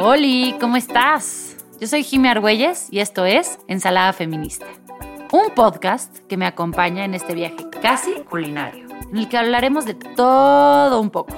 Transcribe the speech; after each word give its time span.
Hola, 0.00 0.58
¿cómo 0.60 0.76
estás? 0.76 1.56
Yo 1.80 1.86
soy 1.86 2.02
Jimmy 2.02 2.28
Argüelles 2.28 2.88
y 2.90 3.00
esto 3.00 3.24
es 3.24 3.58
Ensalada 3.68 4.12
Feminista, 4.12 4.66
un 5.32 5.54
podcast 5.54 6.18
que 6.28 6.36
me 6.36 6.46
acompaña 6.46 7.04
en 7.04 7.14
este 7.14 7.34
viaje 7.34 7.68
casi 7.80 8.12
culinario, 8.22 8.86
en 9.10 9.16
el 9.16 9.28
que 9.28 9.38
hablaremos 9.38 9.84
de 9.84 9.94
todo 9.94 11.00
un 11.00 11.10
poco, 11.10 11.36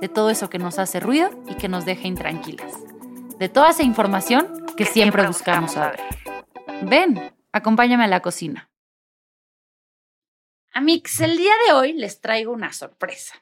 de 0.00 0.08
todo 0.08 0.30
eso 0.30 0.50
que 0.50 0.58
nos 0.58 0.78
hace 0.78 1.00
ruido 1.00 1.30
y 1.48 1.54
que 1.54 1.68
nos 1.68 1.84
deja 1.84 2.06
intranquilas, 2.06 2.74
de 3.38 3.48
toda 3.48 3.70
esa 3.70 3.82
información 3.82 4.66
que, 4.76 4.84
siempre, 4.84 5.26
buscamos 5.26 5.72
saber. 5.72 6.00
Ven, 6.82 7.32
acompáñame 7.52 8.04
a 8.04 8.08
la 8.08 8.20
cocina. 8.20 8.70
Amix, 10.72 11.20
el 11.20 11.36
día 11.36 11.52
de 11.66 11.72
hoy 11.74 11.92
les 11.92 12.20
traigo 12.20 12.52
una 12.52 12.72
sorpresa. 12.72 13.34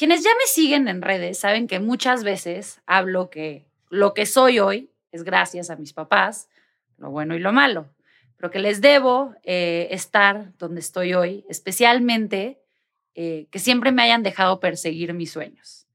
Quienes 0.00 0.24
ya 0.24 0.30
me 0.30 0.46
siguen 0.46 0.88
en 0.88 1.02
redes 1.02 1.40
saben 1.40 1.66
que 1.66 1.78
muchas 1.78 2.24
veces 2.24 2.80
hablo 2.86 3.28
que 3.28 3.66
lo 3.90 4.14
que 4.14 4.24
soy 4.24 4.58
hoy 4.58 4.90
es 5.12 5.24
gracias 5.24 5.68
a 5.68 5.76
mis 5.76 5.92
papás, 5.92 6.48
lo 6.96 7.10
bueno 7.10 7.34
y 7.34 7.38
lo 7.38 7.52
malo, 7.52 7.94
pero 8.38 8.50
que 8.50 8.60
les 8.60 8.80
debo 8.80 9.34
eh, 9.42 9.88
estar 9.90 10.56
donde 10.56 10.80
estoy 10.80 11.12
hoy, 11.12 11.44
especialmente 11.50 12.62
eh, 13.14 13.46
que 13.50 13.58
siempre 13.58 13.92
me 13.92 14.00
hayan 14.00 14.22
dejado 14.22 14.58
perseguir 14.58 15.12
mis 15.12 15.32
sueños. 15.32 15.86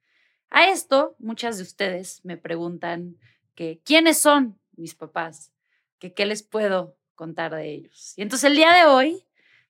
A 0.51 0.69
esto, 0.69 1.15
muchas 1.17 1.57
de 1.57 1.63
ustedes 1.63 2.23
me 2.23 2.37
preguntan 2.37 3.17
que 3.55 3.81
quiénes 3.83 4.19
son 4.19 4.59
mis 4.75 4.93
papás, 4.93 5.51
que 5.97 6.13
qué 6.13 6.27
les 6.27 6.43
puedo 6.43 6.95
contar 7.15 7.55
de 7.55 7.71
ellos. 7.71 8.13
Y 8.17 8.21
entonces 8.21 8.51
el 8.51 8.55
día 8.55 8.71
de 8.71 8.85
hoy 8.85 9.25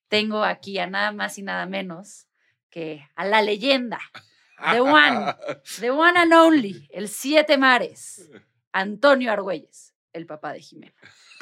tengo 0.09 0.43
aquí 0.43 0.77
a 0.77 0.88
nada 0.88 1.13
más 1.13 1.38
y 1.38 1.41
nada 1.41 1.65
menos 1.67 2.27
que 2.75 3.07
a 3.15 3.23
la 3.23 3.41
leyenda, 3.41 4.02
the 4.73 4.81
one, 4.81 5.34
the 5.79 5.91
one 5.91 6.20
and 6.20 6.34
only, 6.34 6.89
el 6.91 7.07
siete 7.07 7.57
mares, 7.57 8.29
Antonio 8.73 9.31
Argüelles, 9.31 9.93
el 10.12 10.26
papá 10.26 10.51
de 10.51 10.59
Jimena. 10.59 10.93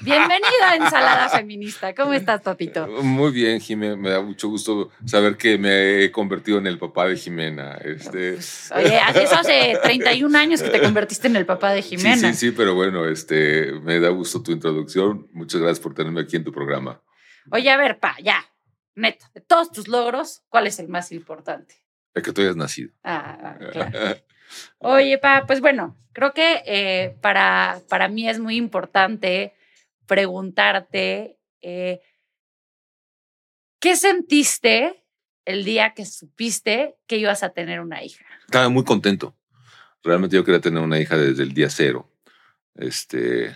Bienvenida 0.03 0.69
a 0.69 0.75
Ensalada 0.75 1.29
Feminista. 1.29 1.95
¿Cómo 1.95 2.13
estás, 2.13 2.41
papito? 2.41 2.85
Muy 3.01 3.31
bien, 3.31 3.59
Jimena. 3.59 3.95
Me 3.95 4.11
da 4.11 4.21
mucho 4.21 4.47
gusto 4.47 4.91
saber 5.05 5.35
que 5.35 5.57
me 5.57 6.03
he 6.03 6.11
convertido 6.11 6.59
en 6.59 6.67
el 6.67 6.77
papá 6.77 7.07
de 7.07 7.17
Jimena. 7.17 7.79
Este... 7.83 8.33
Pues, 8.33 8.71
oye, 8.75 8.99
eso 9.15 9.35
hace 9.35 9.79
31 9.81 10.37
años 10.37 10.61
que 10.61 10.69
te 10.69 10.81
convertiste 10.81 11.27
en 11.27 11.35
el 11.35 11.47
papá 11.47 11.73
de 11.73 11.81
Jimena. 11.81 12.15
Sí, 12.15 12.27
sí, 12.27 12.33
sí, 12.33 12.51
pero 12.51 12.75
bueno, 12.75 13.07
este, 13.07 13.71
me 13.81 13.99
da 13.99 14.09
gusto 14.09 14.43
tu 14.43 14.51
introducción. 14.51 15.27
Muchas 15.31 15.61
gracias 15.61 15.79
por 15.79 15.95
tenerme 15.95 16.21
aquí 16.21 16.35
en 16.35 16.43
tu 16.43 16.51
programa. 16.51 17.01
Oye, 17.51 17.71
a 17.71 17.77
ver, 17.77 17.99
pa, 17.99 18.15
ya, 18.21 18.45
Neto, 18.95 19.25
de 19.33 19.41
todos 19.41 19.71
tus 19.71 19.87
logros, 19.87 20.43
¿cuál 20.49 20.67
es 20.67 20.79
el 20.79 20.87
más 20.87 21.11
importante? 21.11 21.75
El 22.13 22.21
que 22.21 22.31
tú 22.31 22.41
hayas 22.41 22.55
nacido. 22.55 22.91
Ah, 23.03 23.57
claro. 23.71 24.17
Oye, 24.79 25.17
pa, 25.17 25.45
pues 25.47 25.61
bueno, 25.61 25.97
creo 26.11 26.33
que 26.33 26.61
eh, 26.65 27.17
para, 27.21 27.81
para 27.89 28.07
mí 28.07 28.29
es 28.29 28.39
muy 28.39 28.55
importante 28.55 29.53
preguntarte, 30.05 31.39
eh, 31.61 32.01
¿qué 33.79 33.95
sentiste 33.95 35.03
el 35.45 35.65
día 35.65 35.93
que 35.93 36.05
supiste 36.05 36.97
que 37.07 37.17
ibas 37.17 37.43
a 37.43 37.49
tener 37.49 37.79
una 37.79 38.03
hija? 38.03 38.25
Estaba 38.45 38.69
muy 38.69 38.83
contento. 38.83 39.35
Realmente 40.03 40.35
yo 40.35 40.43
quería 40.43 40.61
tener 40.61 40.83
una 40.83 40.99
hija 40.99 41.17
desde 41.17 41.43
el 41.43 41.53
día 41.53 41.69
cero. 41.69 42.11
Este, 42.75 43.55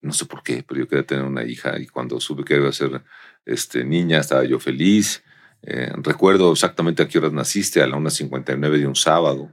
no 0.00 0.12
sé 0.12 0.26
por 0.26 0.42
qué, 0.42 0.64
pero 0.66 0.80
yo 0.80 0.88
quería 0.88 1.06
tener 1.06 1.24
una 1.24 1.44
hija 1.44 1.78
y 1.78 1.86
cuando 1.86 2.20
supe 2.20 2.44
que 2.44 2.56
iba 2.56 2.68
a 2.68 2.72
ser 2.72 3.02
este, 3.44 3.84
niña 3.84 4.20
estaba 4.20 4.44
yo 4.44 4.60
feliz. 4.60 5.24
Eh, 5.62 5.90
recuerdo 5.96 6.52
exactamente 6.52 7.02
a 7.02 7.08
qué 7.08 7.18
horas 7.18 7.32
naciste, 7.32 7.82
a 7.82 7.86
la 7.86 7.96
1.59 7.96 8.78
de 8.78 8.86
un 8.86 8.94
sábado. 8.94 9.50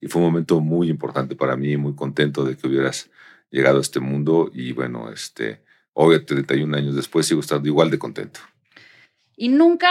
Y 0.00 0.08
fue 0.08 0.20
un 0.20 0.28
momento 0.28 0.60
muy 0.60 0.88
importante 0.88 1.36
para 1.36 1.56
mí, 1.56 1.76
muy 1.76 1.94
contento 1.94 2.44
de 2.44 2.56
que 2.56 2.66
hubieras 2.66 3.10
llegado 3.50 3.78
a 3.78 3.80
este 3.80 4.00
mundo. 4.00 4.50
Y 4.52 4.72
bueno, 4.72 5.10
este, 5.12 5.62
hoy, 5.92 6.24
31 6.24 6.76
años 6.76 6.96
después, 6.96 7.26
sigo 7.26 7.40
estando 7.40 7.68
igual 7.68 7.90
de 7.90 7.98
contento. 7.98 8.40
¿Y 9.36 9.48
nunca 9.48 9.90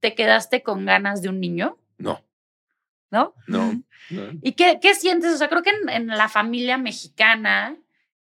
te 0.00 0.14
quedaste 0.14 0.62
con 0.62 0.84
ganas 0.84 1.22
de 1.22 1.28
un 1.28 1.40
niño? 1.40 1.78
No. 1.98 2.22
¿No? 3.10 3.34
No. 3.46 3.82
¿Y 4.42 4.52
qué, 4.52 4.78
qué, 4.80 4.94
sientes? 4.94 5.34
O 5.34 5.38
sea, 5.38 5.48
creo 5.48 5.62
que 5.62 5.70
en, 5.70 5.88
en 5.88 6.06
la 6.08 6.28
familia 6.28 6.78
mexicana 6.78 7.76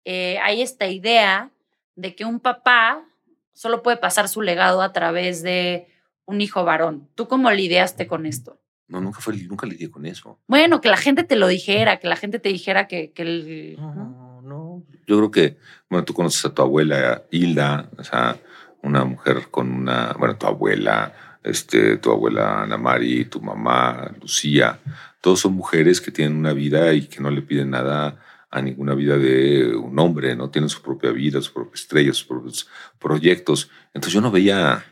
eh, 0.04 0.38
hay 0.42 0.62
esta 0.62 0.86
idea 0.86 1.50
de 1.96 2.14
que 2.14 2.24
un 2.24 2.40
papá 2.40 3.04
solo 3.52 3.82
puede 3.82 3.96
pasar 3.96 4.28
su 4.28 4.42
legado 4.42 4.82
a 4.82 4.92
través 4.92 5.42
de 5.42 5.88
un 6.26 6.40
hijo 6.40 6.64
varón. 6.64 7.08
¿Tú 7.14 7.26
cómo 7.26 7.50
lidiaste 7.50 8.06
con 8.06 8.26
esto? 8.26 8.60
No, 8.86 9.00
nunca, 9.00 9.20
fue, 9.20 9.36
nunca 9.36 9.66
lidié 9.66 9.90
con 9.90 10.06
eso. 10.06 10.38
Bueno, 10.46 10.80
que 10.80 10.88
la 10.88 10.96
gente 10.96 11.24
te 11.24 11.36
lo 11.36 11.48
dijera, 11.48 11.98
que 11.98 12.08
la 12.08 12.16
gente 12.16 12.38
te 12.38 12.48
dijera 12.48 12.86
que, 12.86 13.12
que 13.12 13.22
el... 13.22 13.76
No, 13.78 14.40
no, 14.42 14.82
Yo 15.06 15.18
creo 15.18 15.30
que, 15.30 15.56
bueno, 15.90 16.04
tú 16.04 16.14
conoces 16.14 16.44
a 16.44 16.54
tu 16.54 16.62
abuela 16.62 17.24
Hilda, 17.30 17.90
o 17.98 18.04
sea, 18.04 18.38
una 18.82 19.04
mujer 19.04 19.48
con 19.50 19.70
una, 19.70 20.14
bueno, 20.18 20.36
tu 20.36 20.46
abuela, 20.46 21.12
este, 21.42 21.98
tu 21.98 22.12
abuela 22.12 22.62
Ana 22.62 22.78
Mari, 22.78 23.26
tu 23.26 23.40
mamá, 23.40 24.12
Lucía, 24.20 24.78
todos 25.20 25.40
son 25.40 25.54
mujeres 25.54 26.00
que 26.00 26.10
tienen 26.10 26.36
una 26.36 26.52
vida 26.52 26.92
y 26.94 27.06
que 27.06 27.20
no 27.20 27.30
le 27.30 27.42
piden 27.42 27.70
nada 27.70 28.18
a 28.50 28.62
ninguna 28.62 28.94
vida 28.94 29.18
de 29.18 29.74
un 29.76 29.98
hombre, 29.98 30.34
¿no? 30.34 30.50
Tienen 30.50 30.70
su 30.70 30.80
propia 30.80 31.10
vida, 31.10 31.40
su 31.42 31.52
propia 31.52 31.74
estrella, 31.74 32.12
sus 32.12 32.24
propios 32.24 32.68
proyectos. 32.98 33.70
Entonces 33.88 34.12
yo 34.12 34.20
no 34.20 34.30
veía 34.30 34.84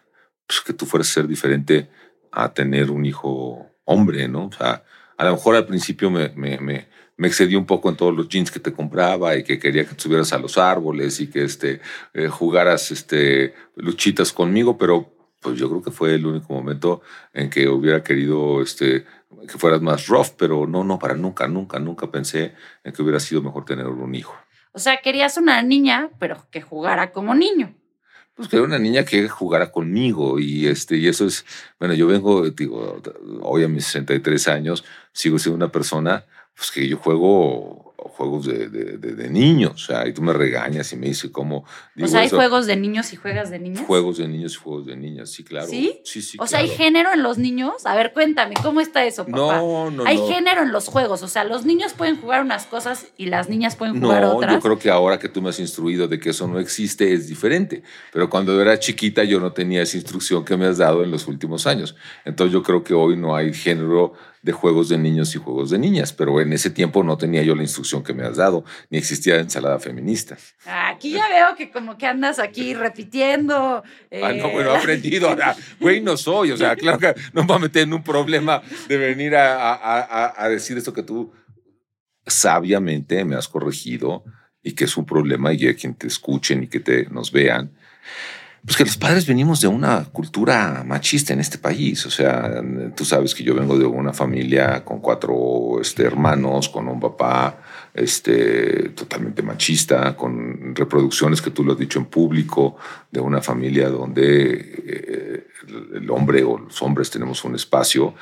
pues, 0.46 0.60
que 0.60 0.72
tú 0.72 0.86
fueras 0.86 1.08
a 1.10 1.14
ser 1.14 1.26
diferente 1.26 1.88
a 2.30 2.52
tener 2.52 2.90
un 2.90 3.06
hijo 3.06 3.70
hombre, 3.84 4.28
¿no? 4.28 4.46
O 4.46 4.52
sea, 4.52 4.84
a 5.16 5.24
lo 5.24 5.32
mejor 5.32 5.56
al 5.56 5.66
principio 5.66 6.10
me, 6.10 6.28
me, 6.36 6.88
excedí 7.18 7.56
un 7.56 7.64
poco 7.64 7.88
en 7.88 7.96
todos 7.96 8.14
los 8.14 8.28
jeans 8.28 8.50
que 8.50 8.60
te 8.60 8.72
compraba 8.72 9.36
y 9.36 9.42
que 9.42 9.58
quería 9.58 9.86
que 9.86 9.98
subieras 9.98 10.32
a 10.34 10.38
los 10.38 10.58
árboles 10.58 11.18
y 11.20 11.28
que 11.28 11.44
este, 11.44 11.80
eh, 12.12 12.28
jugaras 12.28 12.90
este, 12.90 13.54
luchitas 13.74 14.32
conmigo, 14.32 14.76
pero 14.76 15.14
pues 15.40 15.58
yo 15.58 15.68
creo 15.70 15.82
que 15.82 15.90
fue 15.90 16.14
el 16.14 16.26
único 16.26 16.52
momento 16.52 17.00
en 17.32 17.48
que 17.48 17.68
hubiera 17.68 18.02
querido 18.02 18.60
este, 18.60 19.06
que 19.48 19.58
fueras 19.58 19.80
más 19.82 20.06
rough, 20.06 20.28
pero 20.36 20.66
no, 20.66 20.84
no, 20.84 20.98
para 20.98 21.14
nunca, 21.14 21.46
nunca, 21.48 21.78
nunca 21.78 22.10
pensé 22.10 22.54
en 22.84 22.92
que 22.92 23.02
hubiera 23.02 23.20
sido 23.20 23.42
mejor 23.42 23.64
tener 23.64 23.86
un 23.86 24.14
hijo. 24.14 24.34
O 24.72 24.78
sea, 24.78 25.00
querías 25.00 25.36
una 25.36 25.62
niña, 25.62 26.10
pero 26.18 26.46
que 26.50 26.60
jugara 26.60 27.12
como 27.12 27.34
niño. 27.34 27.74
Pues 28.34 28.48
que 28.48 28.56
era 28.56 28.66
una 28.66 28.78
niña 28.78 29.04
que 29.04 29.28
jugara 29.28 29.72
conmigo 29.72 30.38
y 30.38 30.66
este 30.66 30.98
y 30.98 31.08
eso 31.08 31.24
es, 31.24 31.46
bueno, 31.78 31.94
yo 31.94 32.06
vengo, 32.06 32.50
digo, 32.50 33.00
hoy 33.40 33.64
a 33.64 33.68
mis 33.68 33.86
63 33.86 34.48
años, 34.48 34.84
sigo 35.12 35.38
siendo 35.38 35.56
una 35.56 35.72
persona 35.72 36.26
pues 36.54 36.70
que 36.70 36.86
yo 36.86 36.98
juego 36.98 37.85
juegos 37.96 38.46
de, 38.46 38.68
de, 38.68 38.96
de, 38.98 39.30
niños, 39.30 39.72
o 39.74 39.78
sea, 39.78 40.06
y 40.06 40.12
tú 40.12 40.22
me 40.22 40.32
regañas 40.32 40.92
y 40.92 40.96
me 40.96 41.06
dices 41.08 41.30
cómo... 41.30 41.64
o 42.00 42.06
sea, 42.06 42.20
¿hay 42.20 42.28
juegos 42.28 42.66
de 42.66 42.76
niños 42.76 43.12
y 43.12 43.16
juegas 43.16 43.50
de 43.50 43.58
niñas? 43.58 43.84
Juegos 43.86 44.18
de 44.18 44.28
niños 44.28 44.54
y 44.54 44.56
juegos 44.56 44.86
de 44.86 44.96
niñas, 44.96 45.30
sí, 45.30 45.44
claro. 45.44 45.66
¿Sí? 45.66 46.00
Sí, 46.04 46.22
sí, 46.22 46.36
O 46.40 46.46
sea, 46.46 46.60
¿hay 46.60 46.68
género 46.68 47.12
en 47.12 47.22
los 47.22 47.38
niños? 47.38 47.86
A 47.86 47.94
ver, 47.94 48.12
cuéntame, 48.12 48.54
¿cómo 48.62 48.80
está 48.80 49.04
eso, 49.04 49.24
papá? 49.24 49.36
No, 49.36 49.90
no, 49.90 50.04
Hay 50.04 50.18
no. 50.18 50.28
género 50.28 50.62
en 50.62 50.72
los 50.72 50.88
juegos, 50.88 51.22
o 51.22 51.28
sea, 51.28 51.44
los 51.44 51.64
niños 51.64 51.94
pueden 51.94 52.20
jugar 52.20 52.42
unas 52.42 52.66
cosas 52.66 53.06
y 53.16 53.26
las 53.26 53.48
niñas 53.48 53.76
pueden 53.76 54.00
jugar 54.00 54.22
no, 54.22 54.36
otras. 54.36 54.52
yo 54.54 54.60
creo 54.60 54.78
que 54.78 54.90
ahora 54.90 55.18
que 55.18 55.28
tú 55.28 55.40
me 55.40 55.48
has 55.48 55.58
instruido 55.58 56.08
de 56.08 56.20
que 56.20 56.30
eso 56.30 56.46
no 56.46 56.58
existe 56.58 57.12
es 57.12 57.28
diferente. 57.28 57.82
Pero 58.12 58.28
cuando 58.28 58.54
yo 58.54 58.60
era 58.60 58.78
chiquita 58.78 59.24
yo 59.24 59.40
no 59.40 59.52
tenía 59.52 59.82
esa 59.82 59.96
instrucción 59.96 60.44
que 60.44 60.56
me 60.56 60.66
has 60.66 60.78
dado 60.78 61.02
en 61.02 61.10
los 61.10 61.26
últimos 61.26 61.66
años. 61.66 61.96
Entonces 62.24 62.52
yo 62.52 62.62
creo 62.62 62.84
que 62.84 62.94
hoy 62.94 63.16
no 63.16 63.34
hay 63.34 63.52
género 63.52 64.14
de 64.42 64.52
juegos 64.52 64.88
de 64.88 64.96
niños 64.96 65.34
y 65.34 65.38
juegos 65.38 65.70
de 65.70 65.78
niñas, 65.78 66.12
pero 66.12 66.40
en 66.40 66.52
ese 66.52 66.70
tiempo 66.70 67.02
no 67.02 67.18
tenía 67.18 67.42
yo 67.42 67.56
la 67.56 67.62
instrucción 67.62 67.85
que 68.04 68.12
me 68.12 68.24
has 68.24 68.36
dado, 68.36 68.64
ni 68.90 68.98
existía 68.98 69.36
ensalada 69.36 69.78
feminista. 69.78 70.36
Aquí 70.66 71.12
ya 71.12 71.28
veo 71.28 71.56
que 71.56 71.70
como 71.70 71.96
que 71.96 72.06
andas 72.06 72.38
aquí 72.38 72.74
repitiendo. 72.74 73.82
Eh, 74.10 74.20
Ah, 74.26 74.32
no, 74.32 74.50
bueno, 74.50 74.72
he 74.72 74.76
aprendido 74.76 75.28
ahora. 75.28 75.54
Güey, 75.78 76.00
no 76.00 76.16
soy. 76.16 76.50
O 76.50 76.56
sea, 76.56 76.74
claro 76.76 76.98
que 76.98 77.14
no 77.32 77.42
me 77.42 77.46
voy 77.46 77.56
a 77.56 77.60
meter 77.60 77.82
en 77.82 77.92
un 77.92 78.02
problema 78.02 78.62
de 78.88 78.96
venir 78.96 79.36
a, 79.36 79.72
a, 79.72 80.00
a, 80.00 80.34
a 80.36 80.48
decir 80.48 80.76
esto 80.76 80.92
que 80.92 81.02
tú 81.02 81.32
sabiamente 82.26 83.24
me 83.24 83.36
has 83.36 83.48
corregido 83.48 84.24
y 84.62 84.72
que 84.72 84.84
es 84.84 84.96
un 84.96 85.06
problema 85.06 85.52
y 85.52 85.58
que 85.58 85.76
quien 85.76 85.94
te 85.94 86.08
escuchen 86.08 86.64
y 86.64 86.66
que 86.66 86.80
te 86.80 87.06
nos 87.06 87.30
vean. 87.30 87.72
Pues 88.66 88.76
que 88.76 88.84
los 88.84 88.96
padres 88.96 89.26
venimos 89.26 89.60
de 89.60 89.68
una 89.68 90.04
cultura 90.06 90.82
machista 90.84 91.32
en 91.32 91.38
este 91.38 91.56
país. 91.56 92.04
O 92.04 92.10
sea, 92.10 92.60
tú 92.96 93.04
sabes 93.04 93.32
que 93.32 93.44
yo 93.44 93.54
vengo 93.54 93.78
de 93.78 93.86
una 93.86 94.12
familia 94.12 94.84
con 94.84 95.00
cuatro 95.00 95.80
este, 95.80 96.02
hermanos, 96.02 96.68
con 96.68 96.88
un 96.88 96.98
papá 96.98 97.62
este, 97.94 98.88
totalmente 98.88 99.40
machista, 99.42 100.16
con 100.16 100.74
reproducciones 100.74 101.40
que 101.40 101.52
tú 101.52 101.62
lo 101.62 101.74
has 101.74 101.78
dicho 101.78 102.00
en 102.00 102.06
público, 102.06 102.76
de 103.08 103.20
una 103.20 103.40
familia 103.40 103.88
donde 103.88 104.82
eh, 104.84 105.46
el 105.94 106.10
hombre 106.10 106.42
o 106.42 106.58
los 106.58 106.82
hombres 106.82 107.08
tenemos 107.08 107.44
un 107.44 107.54
espacio 107.54 108.14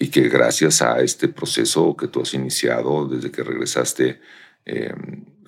y 0.00 0.08
que 0.08 0.28
gracias 0.28 0.82
a 0.82 1.00
este 1.00 1.28
proceso 1.28 1.96
que 1.96 2.08
tú 2.08 2.22
has 2.22 2.34
iniciado 2.34 3.06
desde 3.06 3.30
que 3.30 3.44
regresaste, 3.44 4.20
eh, 4.66 4.92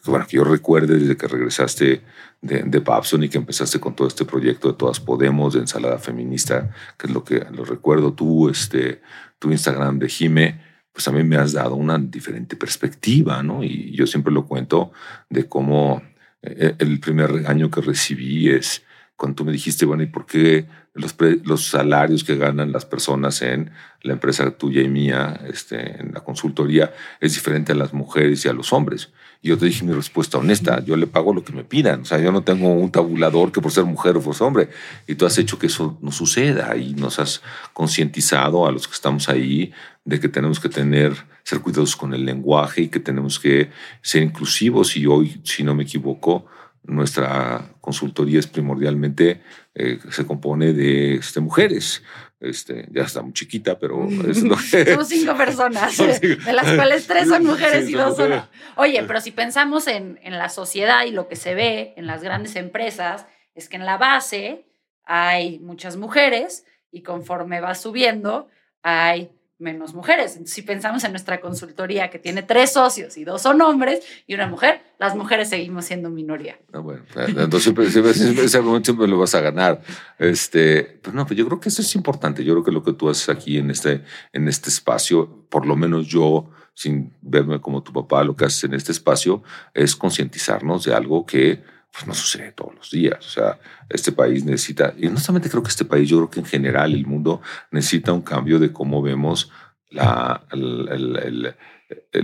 bueno, 0.06 0.26
que 0.26 0.36
yo 0.36 0.44
recuerde 0.44 0.98
desde 0.98 1.16
que 1.16 1.26
regresaste 1.26 2.02
de, 2.40 2.62
de 2.62 2.78
Babson 2.80 3.22
y 3.24 3.28
que 3.28 3.38
empezaste 3.38 3.80
con 3.80 3.96
todo 3.96 4.08
este 4.08 4.24
proyecto 4.24 4.68
de 4.68 4.78
Todas 4.78 5.00
Podemos, 5.00 5.54
de 5.54 5.60
Ensalada 5.60 5.98
Feminista, 5.98 6.70
que 6.98 7.06
es 7.06 7.12
lo 7.12 7.24
que 7.24 7.46
lo 7.50 7.64
recuerdo 7.64 8.12
tú, 8.12 8.48
este, 8.48 9.00
tu 9.38 9.50
Instagram 9.50 9.98
de 9.98 10.08
Jime, 10.08 10.60
pues 10.92 11.08
mí 11.08 11.24
me 11.24 11.36
has 11.36 11.52
dado 11.52 11.74
una 11.74 11.98
diferente 11.98 12.54
perspectiva, 12.54 13.42
¿no? 13.42 13.64
Y 13.64 13.92
yo 13.96 14.06
siempre 14.06 14.32
lo 14.32 14.46
cuento 14.46 14.92
de 15.28 15.48
cómo 15.48 16.02
eh, 16.40 16.76
el 16.78 17.00
primer 17.00 17.32
regaño 17.32 17.70
que 17.70 17.80
recibí 17.80 18.48
es 18.48 18.84
cuando 19.16 19.36
tú 19.36 19.44
me 19.44 19.52
dijiste, 19.52 19.86
bueno, 19.86 20.02
¿y 20.02 20.06
por 20.06 20.26
qué 20.26 20.66
los, 20.92 21.14
los 21.44 21.66
salarios 21.68 22.24
que 22.24 22.36
ganan 22.36 22.72
las 22.72 22.84
personas 22.84 23.42
en 23.42 23.70
la 24.02 24.14
empresa 24.14 24.50
tuya 24.50 24.82
y 24.82 24.88
mía, 24.88 25.40
este, 25.46 26.00
en 26.00 26.12
la 26.12 26.20
consultoría, 26.20 26.92
es 27.20 27.34
diferente 27.34 27.72
a 27.72 27.74
las 27.76 27.92
mujeres 27.92 28.44
y 28.44 28.48
a 28.48 28.52
los 28.52 28.72
hombres? 28.72 29.12
Y 29.40 29.48
yo 29.48 29.58
te 29.58 29.66
dije 29.66 29.84
mi 29.84 29.92
respuesta 29.92 30.38
honesta, 30.38 30.82
yo 30.84 30.96
le 30.96 31.06
pago 31.06 31.32
lo 31.32 31.44
que 31.44 31.52
me 31.52 31.64
pidan, 31.64 32.00
o 32.00 32.04
sea, 32.04 32.18
yo 32.18 32.32
no 32.32 32.42
tengo 32.42 32.72
un 32.72 32.90
tabulador 32.90 33.52
que 33.52 33.60
por 33.60 33.70
ser 33.70 33.84
mujer 33.84 34.16
o 34.16 34.20
por 34.20 34.34
ser 34.34 34.46
hombre, 34.46 34.70
y 35.06 35.14
tú 35.14 35.26
has 35.26 35.38
hecho 35.38 35.58
que 35.58 35.66
eso 35.66 35.98
no 36.00 36.10
suceda 36.10 36.76
y 36.76 36.94
nos 36.94 37.18
has 37.18 37.42
concientizado 37.72 38.66
a 38.66 38.72
los 38.72 38.88
que 38.88 38.94
estamos 38.94 39.28
ahí 39.28 39.72
de 40.04 40.20
que 40.20 40.28
tenemos 40.28 40.60
que 40.60 40.68
tener, 40.68 41.14
ser 41.42 41.60
cuidadosos 41.60 41.96
con 41.96 42.14
el 42.14 42.24
lenguaje 42.24 42.82
y 42.82 42.88
que 42.88 43.00
tenemos 43.00 43.38
que 43.38 43.70
ser 44.02 44.22
inclusivos. 44.22 44.96
Y 44.96 45.06
hoy, 45.06 45.40
si 45.44 45.62
no 45.62 45.74
me 45.74 45.84
equivoco, 45.84 46.46
nuestra 46.84 47.74
consultoría 47.80 48.38
es 48.38 48.46
primordialmente, 48.46 49.42
eh, 49.74 49.98
se 50.10 50.26
compone 50.26 50.72
de 50.72 51.16
este, 51.16 51.40
mujeres. 51.40 52.02
Este, 52.40 52.86
ya 52.92 53.02
está 53.02 53.22
muy 53.22 53.32
chiquita, 53.32 53.78
pero 53.78 54.06
es 54.28 54.42
lo 54.42 54.56
que... 54.56 54.92
Somos 54.92 55.08
cinco 55.08 55.36
personas, 55.36 55.96
de 56.20 56.52
las 56.52 56.72
cuales 56.72 57.06
tres 57.06 57.28
son 57.28 57.44
mujeres 57.44 57.88
y 57.88 57.92
dos 57.94 58.16
son... 58.16 58.32
Oye, 58.76 59.02
pero 59.04 59.20
si 59.20 59.30
pensamos 59.30 59.86
en, 59.86 60.18
en 60.22 60.38
la 60.38 60.48
sociedad 60.48 61.04
y 61.06 61.10
lo 61.10 61.28
que 61.28 61.36
se 61.36 61.54
ve 61.54 61.94
en 61.96 62.06
las 62.06 62.22
grandes 62.22 62.56
empresas, 62.56 63.26
es 63.54 63.68
que 63.68 63.76
en 63.76 63.86
la 63.86 63.96
base 63.96 64.66
hay 65.04 65.58
muchas 65.60 65.96
mujeres 65.96 66.66
y 66.90 67.02
conforme 67.02 67.60
va 67.60 67.74
subiendo 67.74 68.48
hay 68.82 69.30
menos 69.58 69.94
mujeres. 69.94 70.32
Entonces, 70.32 70.54
si 70.54 70.62
pensamos 70.62 71.04
en 71.04 71.12
nuestra 71.12 71.40
consultoría 71.40 72.10
que 72.10 72.18
tiene 72.18 72.42
tres 72.42 72.72
socios 72.72 73.16
y 73.16 73.24
dos 73.24 73.42
son 73.42 73.60
hombres 73.62 74.00
y 74.26 74.34
una 74.34 74.48
mujer, 74.48 74.82
las 74.98 75.14
mujeres 75.16 75.48
seguimos 75.48 75.84
siendo 75.84 76.10
minoría. 76.10 76.58
Ah, 76.72 76.78
bueno, 76.78 77.04
entonces 77.16 77.62
siempre, 77.62 77.90
siempre, 77.90 78.14
siempre, 78.48 79.08
lo 79.08 79.18
vas 79.18 79.34
a 79.34 79.40
ganar. 79.40 79.80
Este, 80.18 80.98
pero 81.02 81.14
no, 81.14 81.26
pues 81.26 81.38
yo 81.38 81.46
creo 81.46 81.60
que 81.60 81.68
eso 81.68 81.82
es 81.82 81.94
importante. 81.94 82.44
Yo 82.44 82.54
creo 82.54 82.64
que 82.64 82.72
lo 82.72 82.82
que 82.82 82.92
tú 82.92 83.08
haces 83.08 83.28
aquí 83.28 83.58
en 83.58 83.70
este, 83.70 84.02
en 84.32 84.48
este 84.48 84.68
espacio, 84.68 85.46
por 85.48 85.66
lo 85.66 85.76
menos 85.76 86.06
yo, 86.06 86.50
sin 86.74 87.12
verme 87.22 87.60
como 87.60 87.82
tu 87.82 87.92
papá, 87.92 88.24
lo 88.24 88.34
que 88.34 88.44
haces 88.44 88.64
en 88.64 88.74
este 88.74 88.92
espacio 88.92 89.42
es 89.72 89.94
concientizarnos 89.94 90.84
de 90.84 90.94
algo 90.94 91.24
que 91.24 91.62
pues 91.94 92.08
no 92.08 92.14
sucede 92.14 92.50
todos 92.50 92.74
los 92.74 92.90
días. 92.90 93.24
O 93.24 93.28
sea, 93.28 93.58
este 93.88 94.10
país 94.10 94.44
necesita, 94.44 94.92
y 94.98 95.08
no 95.08 95.18
solamente 95.18 95.48
creo 95.48 95.62
que 95.62 95.68
este 95.68 95.84
país, 95.84 96.08
yo 96.08 96.16
creo 96.16 96.30
que 96.30 96.40
en 96.40 96.46
general 96.46 96.92
el 96.92 97.06
mundo 97.06 97.40
necesita 97.70 98.12
un 98.12 98.22
cambio 98.22 98.58
de 98.58 98.72
cómo 98.72 99.00
vemos 99.00 99.52
la, 99.90 100.44
el, 100.50 101.54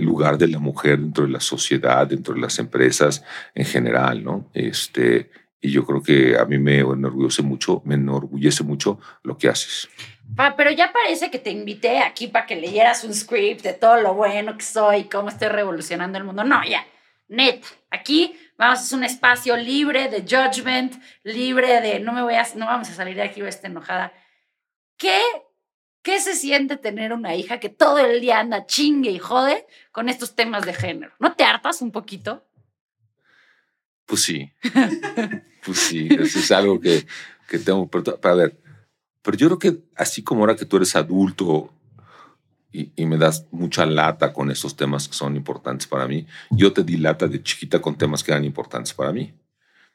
lugar 0.03 0.37
de 0.37 0.49
la 0.49 0.59
mujer 0.59 0.99
dentro 0.99 1.25
de 1.25 1.31
la 1.31 1.39
sociedad, 1.39 2.05
dentro 2.05 2.33
de 2.33 2.41
las 2.41 2.59
empresas 2.59 3.23
en 3.55 3.63
general, 3.63 4.21
¿no? 4.21 4.51
Este, 4.53 5.31
y 5.61 5.71
yo 5.71 5.85
creo 5.85 6.03
que 6.03 6.37
a 6.37 6.43
mí 6.43 6.57
me 6.57 6.79
enorgullece 6.79 7.41
mucho, 7.41 7.81
me 7.85 7.95
enorgullece 7.95 8.65
mucho 8.65 8.99
lo 9.23 9.37
que 9.37 9.47
haces. 9.47 9.87
pero 10.57 10.69
ya 10.71 10.91
parece 10.91 11.31
que 11.31 11.39
te 11.39 11.51
invité 11.51 11.99
aquí 11.99 12.27
para 12.27 12.45
que 12.45 12.57
leyeras 12.57 13.05
un 13.05 13.13
script 13.13 13.63
de 13.63 13.71
todo 13.71 14.01
lo 14.01 14.15
bueno 14.15 14.57
que 14.57 14.65
soy, 14.65 15.05
cómo 15.05 15.29
estoy 15.29 15.47
revolucionando 15.47 16.17
el 16.17 16.25
mundo. 16.25 16.43
No, 16.43 16.61
ya, 16.67 16.85
neta, 17.29 17.67
aquí 17.89 18.35
Vamos, 18.61 18.83
es 18.83 18.91
un 18.91 19.03
espacio 19.03 19.57
libre 19.57 20.07
de 20.07 20.21
judgment, 20.21 20.93
libre 21.23 21.81
de 21.81 21.99
no 21.99 22.13
me 22.13 22.21
voy 22.21 22.35
a, 22.35 22.47
no 22.55 22.67
vamos 22.67 22.91
a 22.91 22.93
salir 22.93 23.15
de 23.15 23.23
aquí, 23.23 23.39
voy 23.39 23.47
a 23.47 23.49
estar 23.49 23.71
enojada. 23.71 24.13
¿Qué, 24.97 25.19
¿Qué 26.03 26.19
se 26.21 26.35
siente 26.35 26.77
tener 26.77 27.11
una 27.11 27.33
hija 27.33 27.59
que 27.59 27.69
todo 27.69 27.97
el 27.97 28.21
día 28.21 28.39
anda 28.39 28.67
chingue 28.67 29.09
y 29.09 29.17
jode 29.17 29.65
con 29.91 30.09
estos 30.09 30.35
temas 30.35 30.63
de 30.63 30.75
género? 30.75 31.11
¿No 31.17 31.33
te 31.33 31.43
hartas 31.43 31.81
un 31.81 31.91
poquito? 31.91 32.45
Pues 34.05 34.21
sí. 34.21 34.53
pues 35.65 35.79
sí, 35.79 36.07
eso 36.11 36.37
es 36.37 36.51
algo 36.51 36.79
que, 36.79 37.07
que 37.49 37.57
tengo. 37.57 37.89
Para 37.89 38.35
ver, 38.35 38.61
pero 39.23 39.37
yo 39.37 39.47
creo 39.47 39.57
que 39.57 39.83
así 39.95 40.21
como 40.23 40.41
ahora 40.41 40.55
que 40.55 40.65
tú 40.65 40.77
eres 40.77 40.95
adulto 40.95 41.73
y, 42.71 43.05
me 43.05 43.17
das 43.17 43.45
mucha 43.51 43.85
lata 43.85 44.31
con 44.33 44.49
esos 44.49 44.75
temas 44.75 45.07
que 45.07 45.13
son 45.13 45.35
importantes 45.35 45.87
para 45.87 46.07
mí. 46.07 46.25
Yo 46.49 46.71
te 46.71 46.83
di 46.83 46.97
lata 46.97 47.27
de 47.27 47.43
chiquita 47.43 47.79
con 47.79 47.97
temas 47.97 48.23
que 48.23 48.31
eran 48.31 48.45
importantes 48.45 48.93
para 48.93 49.11
mí. 49.11 49.33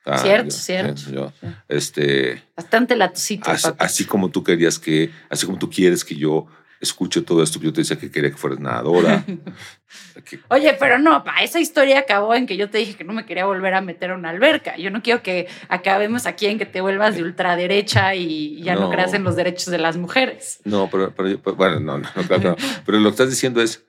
Ah, 0.04 0.18
cierto, 0.18 0.50
cierto. 0.50 1.32
este, 1.68 2.42
Bastante 2.56 2.94
latosito. 2.94 3.50
Así, 3.78 4.04
como 4.04 4.30
tú 4.30 4.44
querías 4.44 4.78
que, 4.78 5.10
así 5.28 5.46
como 5.46 5.58
tú 5.58 5.68
quieres 5.68 6.04
que 6.04 6.14
yo 6.14 6.46
escuche 6.80 7.22
todo 7.22 7.42
esto, 7.42 7.58
yo 7.60 7.72
te 7.72 7.80
decía 7.80 7.98
que 7.98 8.10
quería 8.10 8.30
que 8.30 8.36
fueras 8.36 8.60
nadadora. 8.60 9.24
Oye, 10.48 10.76
pero 10.78 10.98
no, 10.98 11.24
pa, 11.24 11.42
esa 11.42 11.60
historia 11.60 12.00
acabó 12.00 12.34
en 12.34 12.46
que 12.46 12.56
yo 12.56 12.68
te 12.68 12.78
dije 12.78 12.94
que 12.94 13.04
no 13.04 13.12
me 13.12 13.24
quería 13.24 13.46
volver 13.46 13.74
a 13.74 13.80
meter 13.80 14.10
a 14.10 14.14
una 14.14 14.30
alberca. 14.30 14.76
Yo 14.76 14.90
no 14.90 15.02
quiero 15.02 15.22
que 15.22 15.48
acabemos 15.68 16.26
aquí 16.26 16.46
en 16.46 16.58
que 16.58 16.66
te 16.66 16.80
vuelvas 16.80 17.16
de 17.16 17.22
ultraderecha 17.22 18.14
y 18.14 18.62
ya 18.62 18.74
no, 18.74 18.90
creas 18.90 19.14
en 19.14 19.24
los 19.24 19.36
derechos 19.36 19.66
de 19.66 19.78
las 19.78 19.96
mujeres. 19.96 20.60
No, 20.64 20.90
pero, 20.90 21.12
bueno, 21.56 21.80
no, 21.80 21.98
no, 21.98 22.08
claro, 22.26 22.56
pero 22.86 22.98
lo 22.98 23.10
que 23.10 23.14
estás 23.14 23.30
diciendo 23.30 23.62
es, 23.62 23.84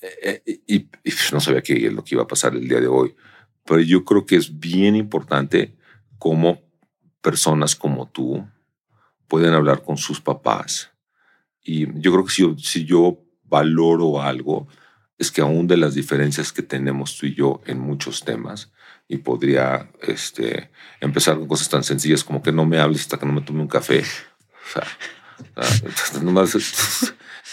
eh, 0.00 0.42
eh, 0.46 0.60
y, 0.66 0.88
no 1.32 1.40
sabía 1.40 1.62
qué 1.62 1.86
es 1.86 1.92
lo 1.92 2.04
que 2.04 2.14
iba 2.14 2.22
a 2.22 2.28
pasar 2.28 2.54
el 2.54 2.68
día 2.68 2.80
de 2.80 2.88
hoy, 2.88 3.14
pero 3.64 3.80
yo 3.80 4.04
creo 4.04 4.24
que 4.24 4.36
es 4.36 4.58
bien 4.58 4.94
importante 4.94 5.76
cómo 6.18 6.62
personas 7.20 7.74
como 7.74 8.08
tú 8.08 8.46
pueden 9.26 9.52
hablar 9.52 9.82
con 9.82 9.96
sus 9.96 10.20
papás. 10.20 10.92
Y 11.66 11.86
yo 12.00 12.12
creo 12.12 12.24
que 12.24 12.30
si 12.30 12.54
si 12.58 12.84
yo 12.84 13.18
valoro 13.44 14.22
algo, 14.22 14.68
es 15.18 15.30
que 15.30 15.40
aún 15.40 15.66
de 15.66 15.76
las 15.76 15.94
diferencias 15.94 16.52
que 16.52 16.62
tenemos 16.62 17.16
tú 17.16 17.26
y 17.26 17.34
yo 17.34 17.60
en 17.66 17.80
muchos 17.80 18.24
temas, 18.24 18.72
y 19.08 19.18
podría 19.18 19.90
este, 20.02 20.70
empezar 21.00 21.38
con 21.38 21.46
cosas 21.46 21.68
tan 21.68 21.84
sencillas 21.84 22.24
como 22.24 22.42
que 22.42 22.52
no 22.52 22.64
me 22.64 22.78
hables 22.78 23.02
hasta 23.02 23.18
que 23.18 23.26
no 23.26 23.32
me 23.32 23.40
tome 23.40 23.60
un 23.60 23.68
café. 23.68 24.00
O 24.00 24.72
sea, 24.72 24.86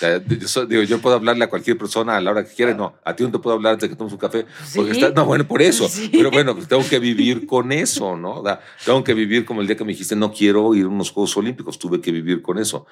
yo, 0.28 0.66
digo, 0.68 0.84
yo 0.84 1.00
puedo 1.00 1.16
hablarle 1.16 1.44
a 1.46 1.50
cualquier 1.50 1.78
persona 1.78 2.18
a 2.18 2.22
la 2.22 2.32
hora 2.32 2.44
que 2.44 2.54
quiera. 2.54 2.74
No, 2.74 2.96
a 3.04 3.16
ti 3.16 3.24
no 3.24 3.32
te 3.32 3.40
puedo 3.40 3.56
hablar 3.56 3.74
antes 3.74 3.88
de 3.88 3.94
que 3.94 3.98
tomes 3.98 4.14
un 4.14 4.20
café. 4.20 4.46
Porque 4.76 5.12
no, 5.16 5.26
bueno, 5.26 5.48
por 5.48 5.62
eso. 5.62 5.88
Pero 6.12 6.32
bueno, 6.32 6.56
pues 6.56 6.68
tengo 6.68 6.88
que 6.88 7.00
vivir 7.00 7.46
con 7.46 7.72
eso, 7.72 8.18
¿no? 8.18 8.44
tengo 8.84 9.04
que 9.04 9.14
vivir 9.14 9.46
como 9.46 9.62
el 9.62 9.68
día 9.68 9.76
que 9.76 9.84
me 9.84 9.92
dijiste, 9.92 10.16
no 10.16 10.32
quiero 10.32 10.74
ir 10.74 10.86
a 10.86 10.88
unos 10.88 11.12
Juegos 11.12 11.38
Olímpicos. 11.38 11.78
Tuve 11.78 12.02
que 12.02 12.12
vivir 12.12 12.42
con 12.42 12.58
eso. 12.58 12.88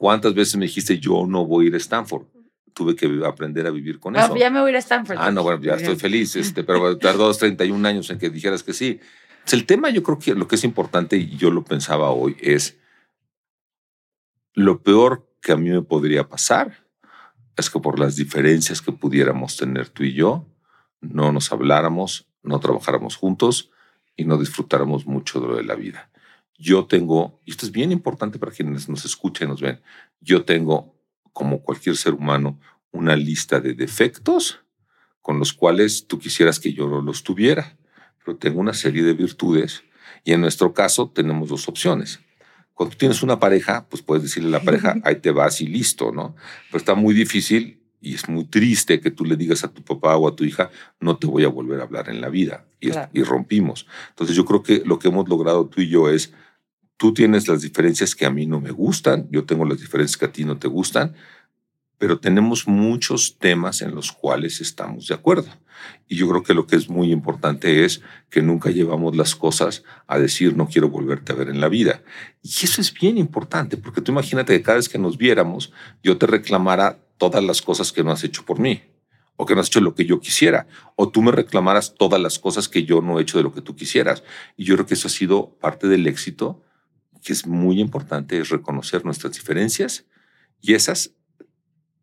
¿Cuántas 0.00 0.32
veces 0.32 0.56
me 0.56 0.64
dijiste, 0.64 0.98
yo 0.98 1.26
no 1.26 1.44
voy 1.44 1.66
a 1.66 1.68
ir 1.68 1.74
a 1.74 1.76
Stanford? 1.76 2.24
tuve 2.72 2.96
que 2.96 3.20
aprender 3.26 3.66
a 3.66 3.70
vivir 3.70 3.98
con 3.98 4.16
eso. 4.16 4.34
Ya 4.36 4.48
me 4.48 4.60
voy 4.60 4.68
a 4.68 4.70
ir 4.70 4.76
a 4.76 4.78
Stanford. 4.78 5.18
Ah, 5.20 5.30
no, 5.30 5.42
bueno, 5.42 5.60
ya 5.60 5.74
estoy 5.74 5.96
feliz, 5.96 6.34
este, 6.44 6.64
pero 6.64 6.96
tardó 6.96 7.30
31 7.34 7.86
años 7.86 8.08
en 8.08 8.18
que 8.18 8.30
dijeras 8.30 8.62
que 8.62 8.72
sí. 8.72 9.00
el 9.52 9.66
tema, 9.66 9.90
yo 9.90 10.02
creo 10.02 10.18
que 10.18 10.34
lo 10.34 10.48
que 10.48 10.54
es 10.54 10.64
importante, 10.64 11.18
y 11.18 11.36
yo 11.36 11.50
lo 11.50 11.64
pensaba 11.64 12.08
hoy, 12.12 12.38
es 12.40 12.78
lo 14.54 14.82
peor 14.82 15.28
que 15.42 15.52
a 15.52 15.56
mí 15.56 15.68
me 15.68 15.82
podría 15.82 16.26
pasar 16.28 16.86
es 17.58 17.68
que 17.68 17.80
por 17.80 17.98
las 17.98 18.16
diferencias 18.16 18.80
que 18.80 18.92
pudiéramos 18.92 19.58
tener 19.58 19.90
tú 19.90 20.04
y 20.04 20.14
yo, 20.14 20.46
no 21.02 21.32
nos 21.32 21.52
habláramos, 21.52 22.26
no 22.42 22.58
trabajáramos 22.60 23.16
juntos 23.16 23.70
y 24.16 24.24
no 24.24 24.38
disfrutáramos 24.38 25.04
mucho 25.04 25.40
de 25.40 25.48
lo 25.48 25.56
de 25.56 25.64
la 25.64 25.74
vida. 25.74 26.09
Yo 26.60 26.84
tengo, 26.84 27.40
y 27.46 27.52
esto 27.52 27.64
es 27.64 27.72
bien 27.72 27.90
importante 27.90 28.38
para 28.38 28.52
quienes 28.52 28.86
nos 28.86 29.06
escuchan 29.06 29.48
y 29.48 29.50
nos 29.52 29.62
ven, 29.62 29.80
yo 30.20 30.44
tengo 30.44 30.94
como 31.32 31.62
cualquier 31.62 31.96
ser 31.96 32.12
humano, 32.12 32.60
una 32.92 33.16
lista 33.16 33.60
de 33.60 33.72
defectos 33.72 34.60
con 35.22 35.38
los 35.38 35.54
cuales 35.54 36.06
tú 36.06 36.18
quisieras 36.18 36.60
que 36.60 36.74
yo 36.74 36.86
no 36.86 37.00
los 37.00 37.22
tuviera, 37.22 37.78
pero 38.22 38.36
tengo 38.36 38.60
una 38.60 38.74
serie 38.74 39.02
de 39.02 39.14
virtudes 39.14 39.84
y 40.22 40.32
en 40.32 40.42
nuestro 40.42 40.74
caso 40.74 41.08
tenemos 41.08 41.48
dos 41.48 41.66
opciones. 41.66 42.20
Cuando 42.74 42.94
tienes 42.94 43.22
una 43.22 43.38
pareja, 43.38 43.86
pues 43.88 44.02
puedes 44.02 44.22
decirle 44.22 44.50
a 44.50 44.58
la 44.58 44.64
pareja, 44.64 44.96
ahí 45.04 45.16
te 45.16 45.30
vas 45.30 45.62
y 45.62 45.66
listo, 45.66 46.12
¿no? 46.12 46.36
Pero 46.66 46.76
está 46.76 46.94
muy 46.94 47.14
difícil 47.14 47.80
y 48.02 48.14
es 48.14 48.28
muy 48.28 48.44
triste 48.44 49.00
que 49.00 49.10
tú 49.10 49.24
le 49.24 49.36
digas 49.36 49.64
a 49.64 49.72
tu 49.72 49.82
papá 49.82 50.14
o 50.18 50.28
a 50.28 50.36
tu 50.36 50.44
hija, 50.44 50.70
no 51.00 51.16
te 51.16 51.26
voy 51.26 51.44
a 51.44 51.48
volver 51.48 51.80
a 51.80 51.84
hablar 51.84 52.10
en 52.10 52.20
la 52.20 52.28
vida. 52.28 52.66
Y, 52.80 52.90
y 53.12 53.22
rompimos. 53.22 53.86
Entonces 54.10 54.36
yo 54.36 54.44
creo 54.44 54.62
que 54.62 54.82
lo 54.86 54.98
que 54.98 55.08
hemos 55.08 55.28
logrado 55.28 55.66
tú 55.66 55.82
y 55.82 55.88
yo 55.88 56.08
es 56.08 56.32
Tú 57.00 57.14
tienes 57.14 57.48
las 57.48 57.62
diferencias 57.62 58.14
que 58.14 58.26
a 58.26 58.30
mí 58.30 58.44
no 58.44 58.60
me 58.60 58.72
gustan, 58.72 59.26
yo 59.30 59.46
tengo 59.46 59.64
las 59.64 59.80
diferencias 59.80 60.18
que 60.18 60.26
a 60.26 60.32
ti 60.32 60.44
no 60.44 60.58
te 60.58 60.68
gustan, 60.68 61.14
pero 61.96 62.20
tenemos 62.20 62.68
muchos 62.68 63.38
temas 63.38 63.80
en 63.80 63.94
los 63.94 64.12
cuales 64.12 64.60
estamos 64.60 65.06
de 65.06 65.14
acuerdo. 65.14 65.48
Y 66.08 66.16
yo 66.16 66.28
creo 66.28 66.42
que 66.42 66.52
lo 66.52 66.66
que 66.66 66.76
es 66.76 66.90
muy 66.90 67.10
importante 67.10 67.86
es 67.86 68.02
que 68.28 68.42
nunca 68.42 68.68
llevamos 68.68 69.16
las 69.16 69.34
cosas 69.34 69.82
a 70.06 70.18
decir 70.18 70.54
no 70.54 70.68
quiero 70.68 70.90
volverte 70.90 71.32
a 71.32 71.36
ver 71.36 71.48
en 71.48 71.62
la 71.62 71.70
vida. 71.70 72.02
Y 72.42 72.50
eso 72.66 72.82
es 72.82 72.92
bien 72.92 73.16
importante, 73.16 73.78
porque 73.78 74.02
tú 74.02 74.12
imagínate 74.12 74.52
que 74.52 74.62
cada 74.62 74.76
vez 74.76 74.90
que 74.90 74.98
nos 74.98 75.16
viéramos, 75.16 75.72
yo 76.02 76.18
te 76.18 76.26
reclamara 76.26 76.98
todas 77.16 77.42
las 77.42 77.62
cosas 77.62 77.92
que 77.92 78.04
no 78.04 78.10
has 78.10 78.24
hecho 78.24 78.44
por 78.44 78.58
mí, 78.58 78.82
o 79.36 79.46
que 79.46 79.54
no 79.54 79.62
has 79.62 79.68
hecho 79.68 79.80
lo 79.80 79.94
que 79.94 80.04
yo 80.04 80.20
quisiera, 80.20 80.66
o 80.96 81.08
tú 81.08 81.22
me 81.22 81.32
reclamaras 81.32 81.94
todas 81.94 82.20
las 82.20 82.38
cosas 82.38 82.68
que 82.68 82.84
yo 82.84 83.00
no 83.00 83.18
he 83.18 83.22
hecho 83.22 83.38
de 83.38 83.44
lo 83.44 83.54
que 83.54 83.62
tú 83.62 83.74
quisieras. 83.74 84.22
Y 84.58 84.64
yo 84.64 84.74
creo 84.74 84.86
que 84.86 84.92
eso 84.92 85.08
ha 85.08 85.10
sido 85.10 85.56
parte 85.62 85.88
del 85.88 86.06
éxito 86.06 86.62
que 87.20 87.32
es 87.32 87.46
muy 87.46 87.80
importante 87.80 88.38
es 88.38 88.48
reconocer 88.48 89.04
nuestras 89.04 89.32
diferencias 89.34 90.06
y 90.60 90.74
esas 90.74 91.12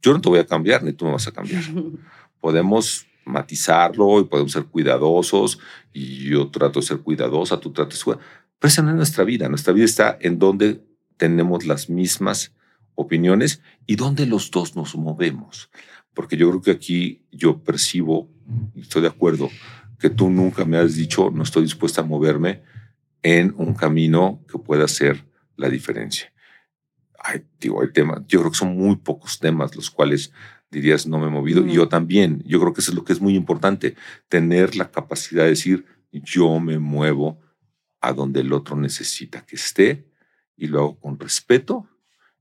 Yo 0.01 0.13
no 0.13 0.21
te 0.21 0.29
voy 0.29 0.39
a 0.39 0.45
cambiar, 0.45 0.83
ni 0.83 0.93
tú 0.93 1.05
me 1.05 1.11
vas 1.11 1.27
a 1.27 1.31
cambiar. 1.31 1.63
Podemos 2.39 3.07
matizarlo 3.25 4.19
y 4.21 4.23
podemos 4.23 4.51
ser 4.53 4.65
cuidadosos 4.65 5.59
y 5.91 6.29
yo 6.29 6.49
trato 6.49 6.79
de 6.79 6.85
ser 6.85 6.99
cuidadosa, 6.99 7.59
tú 7.59 7.73
tratas 7.73 8.05
de 8.05 8.15
pero 8.59 8.69
esa 8.69 8.81
no 8.81 8.89
es 8.89 8.95
nuestra 8.95 9.23
vida. 9.23 9.49
Nuestra 9.49 9.73
vida 9.73 9.85
está 9.85 10.17
en 10.19 10.39
donde 10.39 10.83
tenemos 11.17 11.65
las 11.65 11.89
mismas 11.89 12.55
opiniones 12.95 13.61
y 13.85 13.95
donde 13.95 14.25
los 14.25 14.49
dos 14.49 14.75
nos 14.75 14.95
movemos. 14.95 15.69
Porque 16.13 16.37
yo 16.37 16.49
creo 16.49 16.61
que 16.61 16.71
aquí 16.71 17.25
yo 17.31 17.63
percibo, 17.63 18.29
estoy 18.75 19.03
de 19.03 19.09
acuerdo, 19.09 19.49
que 19.99 20.09
tú 20.09 20.29
nunca 20.29 20.65
me 20.65 20.77
has 20.77 20.95
dicho, 20.95 21.29
no 21.31 21.43
estoy 21.43 21.63
dispuesta 21.63 22.01
a 22.01 22.05
moverme 22.05 22.63
en 23.23 23.53
un 23.57 23.73
camino 23.73 24.43
que 24.49 24.57
pueda 24.57 24.85
hacer 24.85 25.25
la 25.55 25.69
diferencia. 25.69 26.31
Ay, 27.19 27.45
digo, 27.59 27.81
hay 27.81 27.91
temas, 27.91 28.21
yo 28.27 28.39
creo 28.39 28.51
que 28.51 28.57
son 28.57 28.77
muy 28.77 28.95
pocos 28.95 29.39
temas 29.39 29.75
los 29.75 29.89
cuales 29.89 30.31
dirías 30.69 31.07
no 31.07 31.19
me 31.19 31.27
he 31.27 31.29
movido. 31.29 31.65
Y 31.65 31.73
yo 31.73 31.87
también, 31.87 32.43
yo 32.45 32.59
creo 32.59 32.73
que 32.73 32.81
eso 32.81 32.91
es 32.91 32.95
lo 32.95 33.03
que 33.03 33.13
es 33.13 33.21
muy 33.21 33.35
importante, 33.35 33.95
tener 34.27 34.75
la 34.75 34.91
capacidad 34.91 35.43
de 35.43 35.49
decir 35.49 35.85
yo 36.11 36.59
me 36.59 36.79
muevo 36.79 37.39
a 38.01 38.13
donde 38.13 38.41
el 38.41 38.53
otro 38.53 38.75
necesita 38.75 39.45
que 39.45 39.55
esté 39.55 40.07
y 40.55 40.67
lo 40.67 40.79
hago 40.79 40.99
con 40.99 41.19
respeto 41.19 41.87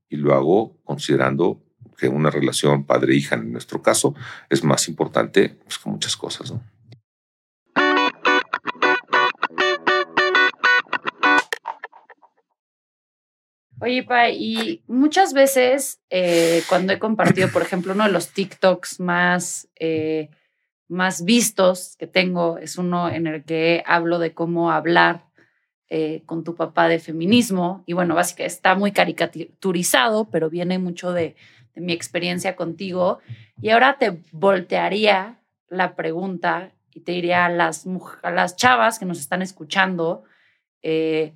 y 0.09 0.16
lo 0.16 0.35
hago 0.35 0.80
considerando 0.85 1.62
que 1.97 2.09
una 2.09 2.30
relación 2.30 2.85
padre-hija 2.85 3.37
en 3.37 3.52
nuestro 3.52 3.83
caso 3.83 4.14
es 4.50 4.62
más 4.62 4.88
importante 4.88 5.59
pues, 5.64 5.78
que 5.78 5.90
muchas 5.90 6.16
cosas. 6.16 6.52
¿no? 6.52 6.62
Oye, 13.80 14.02
Pa, 14.04 14.30
y 14.30 14.83
muchas 14.87 15.35
veces 15.35 16.00
eh, 16.09 16.62
cuando 16.68 16.95
he 16.95 16.99
compartido, 16.99 17.49
por 17.49 17.62
ejemplo, 17.62 17.92
uno 17.92 18.04
de 18.04 18.12
los 18.12 18.30
TikToks 18.30 19.00
más, 19.00 19.68
eh, 19.78 20.30
más 20.88 21.25
vistos 21.25 21.97
que 21.99 22.06
tengo 22.06 22.56
es 22.59 22.78
uno 22.78 23.11
en 23.11 23.26
el 23.26 23.45
que 23.45 23.83
hablo 23.87 24.18
de 24.18 24.33
cómo 24.33 24.71
hablar 24.71 25.26
eh, 25.88 26.23
con 26.26 26.42
tu 26.42 26.56
papá 26.56 26.88
de 26.88 26.99
feminismo. 26.99 27.85
Y 27.87 27.92
bueno, 27.92 28.14
básicamente 28.14 28.54
está 28.54 28.75
muy 28.75 28.92
caricaturizado, 28.92 30.25
pero 30.30 30.50
viene 30.50 30.78
mucho 30.78 31.12
de, 31.12 31.37
mi 31.76 31.92
experiencia 31.92 32.56
contigo. 32.56 33.21
Y 33.61 33.68
ahora 33.68 33.99
te 33.99 34.18
voltearía 34.33 35.38
la 35.68 35.95
pregunta 35.95 36.73
y 36.92 37.00
te 37.00 37.12
diría 37.12 37.45
a 37.45 37.50
las, 37.50 37.87
a 38.23 38.30
las 38.30 38.56
chavas 38.56 38.99
que 38.99 39.04
nos 39.04 39.21
están 39.21 39.42
escuchando, 39.42 40.25
eh, 40.83 41.35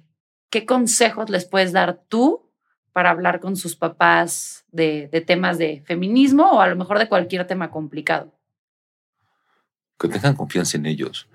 ¿qué 0.50 0.66
consejos 0.66 1.30
les 1.30 1.47
puedes 1.47 1.73
dar 1.73 2.02
tú 2.09 2.50
para 2.92 3.11
hablar 3.11 3.40
con 3.40 3.57
sus 3.57 3.76
papás 3.76 4.64
de, 4.73 5.09
temas 5.26 5.59
de 5.59 5.83
feminismo 5.87 6.50
o 6.50 6.61
a 6.61 6.69
lo 6.69 6.76
mejor 6.76 6.99
de 6.99 7.09
cualquier 7.09 7.47
tema 7.47 7.71
complicado? 7.71 8.35
Que 9.99 10.09
tengan 10.09 10.35
confianza 10.35 10.76
en 10.76 10.87
ellos, 10.87 11.28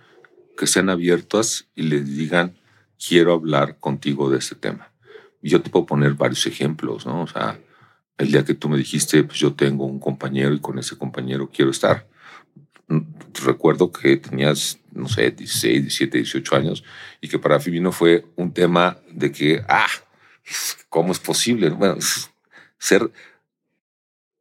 que 0.57 0.67
sean 0.67 0.89
abiertas 0.89 1.69
y 1.75 1.84
les 1.84 2.15
digan, 2.15 2.57
quiero 2.98 3.34
hablar 3.34 3.79
contigo 3.79 4.29
de 4.29 4.39
este 4.39 4.55
tema. 4.55 4.91
Yo 5.41 5.62
te 5.62 5.69
puedo 5.69 5.86
poner 5.86 6.13
varios 6.13 6.45
ejemplos, 6.45 7.05
¿no? 7.05 7.22
O 7.22 7.27
sea, 7.27 7.60
el 8.17 8.31
día 8.31 8.43
que 8.43 8.55
tú 8.55 8.67
me 8.67 8.77
dijiste, 8.77 9.24
pues 9.24 9.39
yo 9.39 9.53
tengo 9.53 9.86
un 9.86 10.00
compañero 10.00 10.53
y 10.53 10.60
con 10.60 10.79
ese 10.79 10.98
compañero 10.98 11.50
quiero 11.53 11.72
estar. 11.72 12.07
Recuerdo 12.88 13.92
que 13.92 14.18
tenías, 14.18 14.80
no 14.92 15.10
sé, 15.10 15.32
16, 15.32 15.82
17, 15.82 16.18
18 16.20 16.56
años 16.56 16.84
y 17.20 17.27
que 17.27 17.39
para 17.39 17.60
Fibino 17.60 17.92
fue 17.92 18.25
un 18.36 18.54
tema 18.54 18.98
de 19.12 19.32
que, 19.32 19.63
ah, 19.68 19.88
¿cómo 20.89 21.12
es 21.12 21.20
posible? 21.20 21.70
Bueno, 21.70 21.98
ser... 22.77 23.12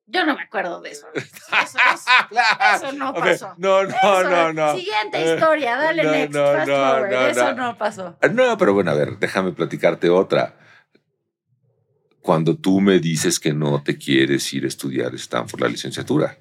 Yo 0.07 0.25
no 0.27 0.37
me 0.37 0.43
acuerdo 0.43 0.81
de 0.83 0.91
eso. 0.91 1.07
Eso, 1.15 2.93
no 2.93 3.15
pasó. 3.15 3.55
No, 3.57 3.85
no, 3.85 4.23
no, 4.23 4.53
no. 4.53 4.77
Siguiente 4.77 5.19
eh, 5.19 5.35
historia, 5.35 5.77
dale 5.77 6.05
next, 6.05 6.35
fast 6.35 6.69
forward. 6.69 7.13
eso 7.13 7.55
no 7.55 7.79
pasó. 7.79 8.19
No, 8.33 8.59
pero 8.59 8.75
bueno, 8.75 8.91
a 8.91 8.95
ver, 8.95 9.19
déjame 9.19 9.53
platicarte 9.53 10.11
otra. 10.11 10.57
Cuando 12.21 12.57
tú 12.57 12.81
me 12.81 13.01
dices 13.01 13.41
que 13.41 13.53
no 13.53 13.83
te 13.83 13.99
quieres 13.99 14.53
ir 14.53 14.65
a 14.65 14.69
estudiar 14.69 15.15
Stanford 15.15 15.63
la 15.63 15.69
licenciatura, 15.69 16.39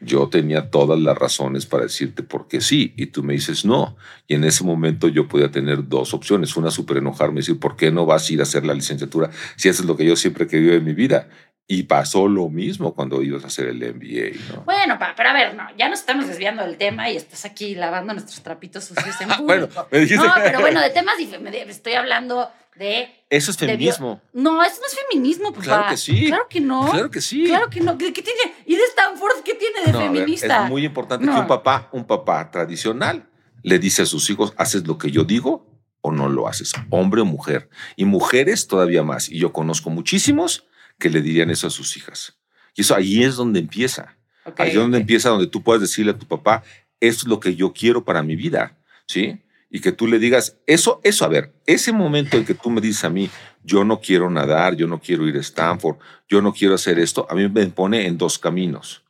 yo 0.00 0.28
tenía 0.28 0.70
todas 0.70 0.98
las 0.98 1.16
razones 1.16 1.64
para 1.64 1.84
decirte 1.84 2.22
por 2.22 2.48
qué 2.48 2.60
sí, 2.60 2.92
y 2.96 3.06
tú 3.06 3.22
me 3.22 3.32
dices 3.32 3.64
no. 3.64 3.96
Y 4.26 4.34
en 4.34 4.44
ese 4.44 4.62
momento 4.62 5.08
yo 5.08 5.26
podía 5.26 5.50
tener 5.50 5.88
dos 5.88 6.12
opciones. 6.12 6.56
Una, 6.56 6.70
súper 6.70 6.98
enojarme 6.98 7.36
y 7.36 7.42
decir, 7.42 7.58
¿por 7.58 7.76
qué 7.76 7.90
no 7.90 8.04
vas 8.04 8.28
a 8.28 8.32
ir 8.32 8.40
a 8.40 8.42
hacer 8.42 8.66
la 8.66 8.74
licenciatura 8.74 9.30
si 9.56 9.68
eso 9.68 9.82
es 9.82 9.88
lo 9.88 9.96
que 9.96 10.04
yo 10.04 10.16
siempre 10.16 10.44
he 10.44 10.48
querido 10.48 10.74
en 10.74 10.84
mi 10.84 10.92
vida? 10.92 11.28
Y 11.68 11.84
pasó 11.84 12.28
lo 12.28 12.48
mismo 12.48 12.94
cuando 12.94 13.22
ibas 13.22 13.42
a 13.42 13.48
hacer 13.48 13.66
el 13.66 13.78
MBA. 13.78 14.54
¿no? 14.54 14.62
Bueno, 14.64 14.98
pero 15.16 15.28
a 15.28 15.32
ver, 15.32 15.54
no, 15.54 15.66
ya 15.76 15.88
nos 15.88 15.98
estamos 15.98 16.28
desviando 16.28 16.62
del 16.62 16.76
tema 16.76 17.10
y 17.10 17.16
estás 17.16 17.44
aquí 17.44 17.74
lavando 17.74 18.12
nuestros 18.12 18.40
trapitos 18.42 18.84
sucios 18.84 19.20
en 19.20 19.28
público. 19.36 19.44
bueno, 19.46 19.68
me 19.90 19.98
dijiste... 19.98 20.24
No, 20.24 20.32
pero 20.36 20.60
bueno, 20.60 20.80
de 20.80 20.90
temas 20.90 21.14
estoy 21.18 21.94
hablando 21.94 22.48
de... 22.78 23.08
Eso 23.28 23.50
es 23.50 23.56
feminismo. 23.56 24.20
no, 24.32 24.62
eso 24.62 24.80
no 24.80 24.86
es 24.86 24.98
feminismo, 25.08 25.52
papá. 25.52 25.64
Claro 25.64 25.90
que 25.90 25.96
sí. 25.96 26.26
Claro 26.26 26.46
que 26.48 26.60
no. 26.60 26.90
Claro 26.90 27.10
que 27.10 27.20
sí. 27.20 27.44
Claro 27.44 27.68
que 27.68 27.80
no. 27.80 27.98
¿Qué, 27.98 28.12
tiene? 28.12 28.54
¿Y 28.64 28.76
de 28.76 28.82
Stanford 28.84 29.42
qué 29.44 29.54
tiene 29.54 29.80
de 29.84 29.92
feminista? 29.92 30.64
es 30.64 30.70
muy 30.70 30.84
importante 30.84 31.24
que 31.24 31.32
un 31.32 31.46
papá, 31.46 31.88
un 31.92 32.06
papá 32.06 32.50
tradicional, 32.50 33.28
le 33.62 33.78
dice 33.78 34.02
a 34.02 34.06
sus 34.06 34.30
hijos, 34.30 34.54
¿haces 34.56 34.86
lo 34.86 34.96
que 34.96 35.10
yo 35.10 35.24
digo 35.24 35.66
o 36.00 36.12
no 36.12 36.28
lo 36.28 36.46
haces? 36.46 36.72
Hombre 36.90 37.22
o 37.22 37.24
mujer. 37.24 37.68
Y 37.96 38.04
mujeres 38.04 38.68
todavía 38.68 39.02
más. 39.02 39.28
Y 39.28 39.38
yo 39.38 39.52
conozco 39.52 39.90
muchísimos 39.90 40.66
que 40.98 41.10
le 41.10 41.20
dirían 41.20 41.50
eso 41.50 41.66
a 41.66 41.70
sus 41.70 41.96
hijas. 41.96 42.38
Y 42.76 42.82
eso 42.82 42.94
ahí 42.94 43.24
es 43.24 43.34
donde 43.34 43.58
empieza. 43.58 44.16
ahí 44.56 44.68
es 44.68 44.74
donde 44.74 44.98
empieza, 44.98 45.30
donde 45.30 45.48
tú 45.48 45.62
puedes 45.62 45.82
decirle 45.82 46.12
a 46.12 46.18
tu 46.18 46.26
papá, 46.26 46.62
esto 47.00 47.22
es 47.22 47.26
lo 47.26 47.40
que 47.40 47.56
yo 47.56 47.72
quiero 47.72 48.04
para 48.04 48.22
mi 48.22 48.36
vida. 48.36 48.78
¿Sí? 49.06 49.40
Y 49.70 49.80
que 49.80 49.92
tú 49.92 50.06
le 50.06 50.18
digas, 50.18 50.58
eso, 50.66 51.00
eso, 51.02 51.24
a 51.24 51.28
ver, 51.28 51.54
ese 51.66 51.92
momento 51.92 52.36
en 52.36 52.44
que 52.44 52.54
tú 52.54 52.70
me 52.70 52.80
dices 52.80 53.04
a 53.04 53.10
mí, 53.10 53.30
yo 53.64 53.84
no 53.84 54.00
quiero 54.00 54.30
nadar, 54.30 54.76
yo 54.76 54.86
no 54.86 55.00
quiero 55.00 55.26
ir 55.26 55.36
a 55.36 55.40
Stanford, 55.40 55.98
yo 56.28 56.40
no 56.40 56.52
quiero 56.52 56.74
hacer 56.74 56.98
esto, 56.98 57.26
a 57.28 57.34
mí 57.34 57.48
me 57.48 57.66
pone 57.66 58.06
en 58.06 58.16
dos 58.16 58.38
caminos. 58.38 59.04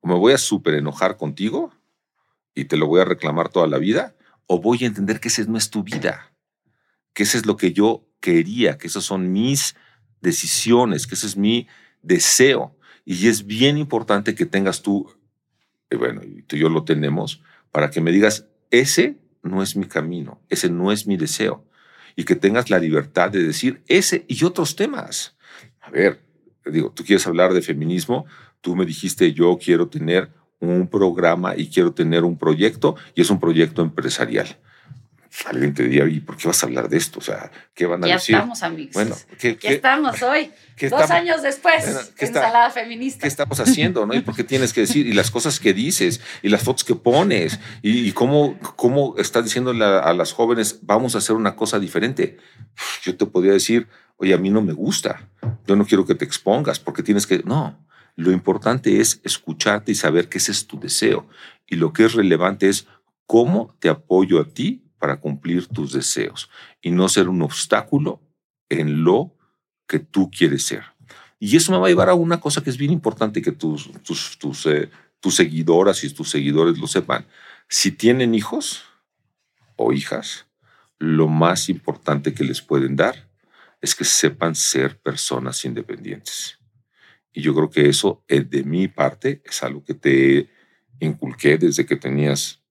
O 0.00 0.08
me 0.08 0.14
voy 0.14 0.32
a 0.32 0.38
súper 0.38 0.74
enojar 0.74 1.16
contigo 1.16 1.72
y 2.54 2.64
te 2.64 2.76
lo 2.76 2.86
voy 2.86 3.00
a 3.00 3.04
reclamar 3.04 3.48
toda 3.48 3.66
la 3.66 3.78
vida, 3.78 4.14
o 4.46 4.60
voy 4.60 4.84
a 4.84 4.86
entender 4.86 5.20
que 5.20 5.28
esa 5.28 5.44
no 5.44 5.56
es 5.56 5.70
tu 5.70 5.82
vida, 5.82 6.32
que 7.14 7.22
ese 7.22 7.38
es 7.38 7.46
lo 7.46 7.56
que 7.56 7.72
yo 7.72 8.06
quería, 8.20 8.78
que 8.78 8.88
esas 8.88 9.04
son 9.04 9.32
mis 9.32 9.76
decisiones, 10.20 11.06
que 11.06 11.14
ese 11.14 11.26
es 11.26 11.36
mi 11.36 11.68
deseo. 12.02 12.76
Y 13.04 13.28
es 13.28 13.46
bien 13.46 13.78
importante 13.78 14.34
que 14.34 14.46
tengas 14.46 14.82
tú, 14.82 15.10
y 15.90 15.96
bueno, 15.96 16.22
tú 16.46 16.56
y 16.56 16.60
yo 16.60 16.68
lo 16.68 16.84
tenemos, 16.84 17.42
para 17.70 17.90
que 17.90 18.00
me 18.00 18.12
digas, 18.12 18.46
ese 18.70 19.18
no 19.44 19.62
es 19.62 19.76
mi 19.76 19.86
camino, 19.86 20.40
ese 20.48 20.70
no 20.70 20.90
es 20.90 21.06
mi 21.06 21.16
deseo. 21.16 21.64
Y 22.16 22.24
que 22.24 22.36
tengas 22.36 22.70
la 22.70 22.78
libertad 22.78 23.30
de 23.30 23.42
decir 23.42 23.82
ese 23.86 24.24
y 24.28 24.44
otros 24.44 24.76
temas. 24.76 25.36
A 25.80 25.90
ver, 25.90 26.20
digo, 26.64 26.90
tú 26.90 27.04
quieres 27.04 27.26
hablar 27.26 27.52
de 27.52 27.62
feminismo, 27.62 28.26
tú 28.60 28.74
me 28.76 28.86
dijiste 28.86 29.32
yo 29.32 29.58
quiero 29.62 29.88
tener 29.88 30.30
un 30.60 30.88
programa 30.88 31.56
y 31.56 31.68
quiero 31.68 31.92
tener 31.92 32.24
un 32.24 32.38
proyecto 32.38 32.96
y 33.14 33.20
es 33.20 33.30
un 33.30 33.40
proyecto 33.40 33.82
empresarial 33.82 34.56
alguien 35.46 35.74
te 35.74 35.82
diría, 35.82 36.06
¿y 36.06 36.20
por 36.20 36.36
qué 36.36 36.48
vas 36.48 36.62
a 36.62 36.66
hablar 36.66 36.88
de 36.88 36.96
esto? 36.96 37.18
O 37.18 37.22
sea, 37.22 37.50
¿qué 37.74 37.86
van 37.86 38.04
a 38.04 38.06
ya 38.06 38.14
decir? 38.14 38.34
Ya 38.34 38.38
estamos, 38.38 38.62
amigos. 38.62 38.94
Bueno, 38.94 39.16
¿qué, 39.38 39.58
estamos 39.62 40.22
hoy? 40.22 40.50
Dos 40.90 41.10
años 41.10 41.42
después, 41.42 42.12
ensalada 42.18 42.70
feminista. 42.70 43.22
¿Qué 43.22 43.28
estamos 43.28 43.58
haciendo? 43.60 44.06
¿no? 44.06 44.14
¿Y 44.14 44.20
por 44.20 44.34
qué 44.36 44.44
tienes 44.44 44.72
que 44.72 44.82
decir? 44.82 45.06
Y 45.06 45.12
las 45.12 45.30
cosas 45.30 45.58
que 45.58 45.72
dices, 45.74 46.20
y 46.42 46.48
las 46.48 46.62
fotos 46.62 46.84
que 46.84 46.94
pones, 46.94 47.58
y, 47.82 48.12
cómo, 48.12 48.58
cómo 48.76 49.14
estás 49.18 49.44
diciéndole 49.44 49.84
a, 49.84 50.12
las 50.14 50.32
jóvenes, 50.32 50.78
vamos 50.82 51.14
a 51.14 51.18
hacer 51.18 51.34
una 51.34 51.56
cosa 51.56 51.78
diferente. 51.78 52.38
Yo 53.02 53.16
te 53.16 53.26
podría 53.26 53.52
decir, 53.52 53.88
oye, 54.16 54.34
a 54.34 54.38
mí 54.38 54.50
no 54.50 54.62
me 54.62 54.72
gusta, 54.72 55.28
yo 55.66 55.74
no 55.76 55.84
quiero 55.84 56.06
que 56.06 56.14
te 56.14 56.24
expongas, 56.24 56.78
porque 56.78 57.02
tienes 57.02 57.26
que... 57.26 57.42
No, 57.44 57.84
lo 58.16 58.30
importante 58.30 59.00
es 59.00 59.20
escucharte 59.24 59.92
y 59.92 59.96
saber 59.96 60.28
que 60.28 60.38
ese 60.38 60.52
es 60.52 60.66
tu 60.66 60.78
deseo. 60.78 61.26
Y 61.66 61.76
lo 61.76 61.92
que 61.92 62.04
es 62.04 62.12
relevante 62.14 62.68
es 62.68 62.86
cómo 63.26 63.74
te 63.80 63.88
apoyo 63.88 64.40
a 64.40 64.44
ti 64.44 64.83
para 65.04 65.20
cumplir 65.20 65.66
tus 65.66 65.92
deseos 65.92 66.48
y 66.80 66.90
no 66.90 67.10
ser 67.10 67.28
un 67.28 67.42
obstáculo 67.42 68.22
en 68.70 69.04
lo 69.04 69.36
que 69.86 69.98
tú 69.98 70.30
quieres 70.30 70.62
ser. 70.62 70.82
Y 71.38 71.56
eso 71.56 71.72
me 71.72 71.76
va 71.76 71.88
a 71.88 71.90
llevar 71.90 72.08
a 72.08 72.14
una 72.14 72.40
cosa 72.40 72.62
que 72.62 72.70
es 72.70 72.78
bien 72.78 72.90
importante 72.90 73.42
que 73.42 73.52
tus, 73.52 73.92
tus, 74.02 74.38
tus, 74.38 74.64
eh, 74.64 74.88
seguidoras 75.28 76.02
y 76.04 76.14
tus 76.14 76.30
seguidores 76.30 76.78
lo 76.78 76.86
sepan. 76.86 77.26
Si 77.68 77.90
tienen 77.90 78.34
hijos 78.34 78.84
o 79.76 79.92
hijas, 79.92 80.46
lo 80.98 81.28
más 81.28 81.68
importante 81.68 82.32
que 82.32 82.44
les 82.44 82.62
pueden 82.62 82.96
dar 82.96 83.28
es 83.82 83.94
que 83.94 84.04
sepan 84.04 84.54
ser 84.54 84.98
personas 84.98 85.66
independientes. 85.66 86.58
Y 87.30 87.42
yo 87.42 87.54
creo 87.54 87.68
que 87.68 87.90
eso, 87.90 88.24
eh, 88.26 88.40
de 88.40 88.64
mi 88.64 88.88
parte, 88.88 89.42
es 89.44 89.62
algo 89.62 89.84
que 89.84 89.92
te 89.92 90.48
inculqué 90.98 91.58
desde 91.58 91.84
que 91.84 91.96
tenías 91.96 92.62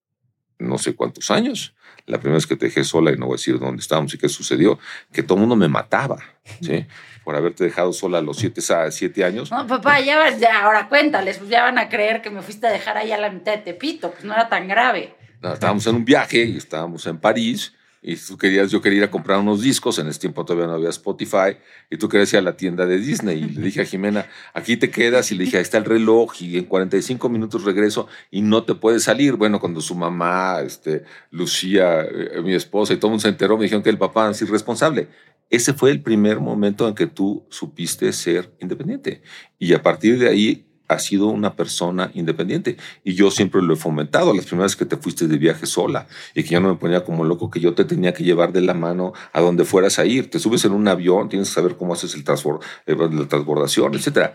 no 0.57 0.79
sé 0.79 0.95
cuántos 0.95 1.29
años 1.29 1.72
la 2.05 2.19
primera 2.19 2.35
vez 2.35 2.47
que 2.47 2.55
te 2.55 2.65
dejé 2.65 2.83
sola 2.83 3.11
y 3.11 3.17
no 3.17 3.27
voy 3.27 3.35
a 3.35 3.37
decir 3.37 3.59
dónde 3.59 3.81
estábamos 3.81 4.13
y 4.13 4.17
qué 4.17 4.29
sucedió, 4.29 4.79
que 5.11 5.23
todo 5.23 5.35
el 5.35 5.41
mundo 5.41 5.55
me 5.55 5.67
mataba, 5.67 6.17
¿sí? 6.61 6.85
Por 7.23 7.35
haberte 7.37 7.63
dejado 7.63 7.93
sola 7.93 8.17
a 8.17 8.21
los 8.21 8.37
siete, 8.37 8.61
siete 8.89 9.23
años. 9.23 9.49
No, 9.49 9.65
papá, 9.65 10.01
ya, 10.01 10.35
ya, 10.37 10.65
ahora 10.65 10.89
cuéntales, 10.89 11.37
pues 11.37 11.49
ya 11.49 11.63
van 11.63 11.77
a 11.77 11.87
creer 11.87 12.21
que 12.21 12.29
me 12.29 12.41
fuiste 12.41 12.67
a 12.67 12.71
dejar 12.71 12.97
ahí 12.97 13.13
a 13.13 13.17
la 13.17 13.29
mitad 13.29 13.53
de 13.53 13.59
Tepito, 13.59 14.11
pues 14.11 14.25
no 14.25 14.33
era 14.33 14.49
tan 14.49 14.67
grave. 14.67 15.15
estábamos 15.41 15.87
en 15.87 15.95
un 15.95 16.03
viaje 16.03 16.43
y 16.43 16.57
estábamos 16.57 17.07
en 17.07 17.17
París 17.17 17.73
y 18.03 18.17
tú 18.17 18.37
querías, 18.37 18.69
yo 18.69 18.81
quería 18.81 18.97
ir 18.99 19.03
a 19.05 19.11
comprar 19.11 19.39
unos 19.39 19.61
discos, 19.61 19.97
en 19.97 20.07
ese 20.07 20.19
tiempo 20.19 20.43
todavía 20.43 20.67
no 20.67 20.73
había 20.73 20.89
Spotify, 20.89 21.57
y 21.89 21.97
tú 21.97 22.09
querías 22.09 22.33
ir 22.33 22.39
a 22.39 22.41
la 22.41 22.57
tienda 22.57 22.85
de 22.85 22.97
Disney, 22.97 23.39
y 23.39 23.49
le 23.49 23.61
dije 23.61 23.81
a 23.81 23.85
Jimena, 23.85 24.27
aquí 24.53 24.75
te 24.75 24.89
quedas, 24.89 25.31
y 25.31 25.35
le 25.35 25.45
dije, 25.45 25.57
ahí 25.57 25.63
está 25.63 25.77
el 25.77 25.85
reloj, 25.85 26.33
y 26.41 26.57
en 26.57 26.65
45 26.65 27.29
minutos 27.29 27.63
regreso, 27.63 28.07
y 28.29 28.41
no 28.41 28.63
te 28.63 28.75
puedes 28.75 29.03
salir. 29.03 29.35
Bueno, 29.35 29.61
cuando 29.61 29.79
su 29.79 29.95
mamá, 29.95 30.59
este, 30.61 31.03
Lucía, 31.31 32.01
eh, 32.01 32.41
mi 32.43 32.53
esposa, 32.53 32.93
y 32.93 32.97
todo 32.97 33.07
el 33.07 33.11
mundo 33.11 33.21
se 33.21 33.29
enteró, 33.29 33.57
me 33.57 33.63
dijeron 33.63 33.83
que 33.83 33.89
el 33.89 33.97
papá 33.97 34.29
es 34.29 34.41
irresponsable. 34.41 35.07
Ese 35.49 35.73
fue 35.73 35.91
el 35.91 36.01
primer 36.01 36.39
momento 36.39 36.87
en 36.87 36.95
que 36.95 37.07
tú 37.07 37.45
supiste 37.49 38.11
ser 38.11 38.51
independiente. 38.59 39.21
Y 39.59 39.73
a 39.73 39.81
partir 39.81 40.19
de 40.19 40.27
ahí 40.27 40.72
has 40.87 41.05
sido 41.05 41.27
una 41.27 41.55
persona 41.55 42.11
independiente. 42.13 42.77
Y 43.03 43.13
yo 43.15 43.31
siempre 43.31 43.61
lo 43.61 43.73
he 43.73 43.77
fomentado. 43.77 44.33
Las 44.33 44.45
primeras 44.45 44.75
que 44.75 44.85
te 44.85 44.97
fuiste 44.97 45.27
de 45.27 45.37
viaje 45.37 45.65
sola 45.65 46.07
y 46.33 46.43
que 46.43 46.49
yo 46.49 46.59
no 46.59 46.69
me 46.69 46.75
ponía 46.75 47.03
como 47.03 47.23
loco, 47.23 47.49
que 47.49 47.59
yo 47.59 47.73
te 47.73 47.85
tenía 47.85 48.13
que 48.13 48.23
llevar 48.23 48.53
de 48.53 48.61
la 48.61 48.73
mano 48.73 49.13
a 49.31 49.41
donde 49.41 49.65
fueras 49.65 49.99
a 49.99 50.05
ir. 50.05 50.29
Te 50.29 50.39
subes 50.39 50.65
en 50.65 50.71
un 50.71 50.87
avión, 50.87 51.29
tienes 51.29 51.49
que 51.49 51.55
saber 51.55 51.77
cómo 51.77 51.93
haces 51.93 52.13
el 52.15 52.21
eh, 52.21 52.95
la 52.95 53.27
transbordación, 53.27 53.95
etc. 53.95 54.31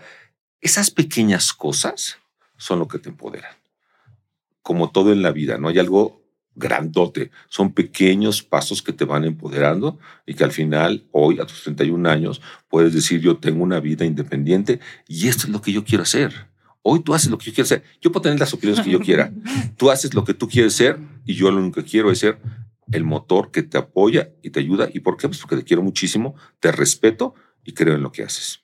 Esas 0.61 0.91
pequeñas 0.91 1.53
cosas 1.53 2.17
son 2.57 2.79
lo 2.79 2.87
que 2.87 2.99
te 2.99 3.09
empoderan. 3.09 3.51
Como 4.61 4.91
todo 4.91 5.11
en 5.11 5.21
la 5.21 5.31
vida, 5.31 5.57
no 5.57 5.69
hay 5.69 5.79
algo 5.79 6.18
grandote. 6.55 7.31
Son 7.47 7.73
pequeños 7.73 8.43
pasos 8.43 8.81
que 8.81 8.93
te 8.93 9.05
van 9.05 9.23
empoderando 9.23 9.99
y 10.25 10.33
que 10.33 10.43
al 10.43 10.51
final, 10.51 11.05
hoy, 11.11 11.39
a 11.39 11.45
tus 11.45 11.63
31 11.63 12.09
años, 12.09 12.41
puedes 12.67 12.93
decir, 12.93 13.21
yo 13.21 13.37
tengo 13.37 13.63
una 13.63 13.79
vida 13.79 14.05
independiente 14.05 14.79
y 15.07 15.27
esto 15.27 15.47
es 15.47 15.49
lo 15.49 15.61
que 15.61 15.71
yo 15.71 15.83
quiero 15.83 16.03
hacer. 16.03 16.49
Hoy 16.81 17.01
tú 17.01 17.13
haces 17.13 17.29
lo 17.29 17.37
que 17.37 17.45
yo 17.45 17.53
quiero 17.53 17.65
hacer. 17.65 17.83
Yo 18.01 18.11
puedo 18.11 18.23
tener 18.23 18.39
las 18.39 18.53
opiniones 18.53 18.83
que 18.83 18.91
yo 18.91 18.99
quiera. 18.99 19.33
Tú 19.77 19.91
haces 19.91 20.13
lo 20.13 20.23
que 20.23 20.33
tú 20.33 20.47
quieres 20.47 20.73
ser 20.73 20.97
y 21.25 21.35
yo 21.35 21.51
lo 21.51 21.57
único 21.57 21.83
que 21.83 21.89
quiero 21.89 22.09
es 22.09 22.19
ser 22.19 22.39
el 22.91 23.03
motor 23.03 23.51
que 23.51 23.63
te 23.63 23.77
apoya 23.77 24.29
y 24.41 24.49
te 24.49 24.59
ayuda. 24.59 24.89
¿Y 24.93 25.01
por 25.01 25.17
qué? 25.17 25.27
Pues 25.27 25.39
porque 25.39 25.57
te 25.57 25.63
quiero 25.63 25.83
muchísimo, 25.83 26.35
te 26.59 26.71
respeto 26.71 27.35
y 27.63 27.73
creo 27.73 27.95
en 27.95 28.01
lo 28.01 28.11
que 28.11 28.23
haces. 28.23 28.63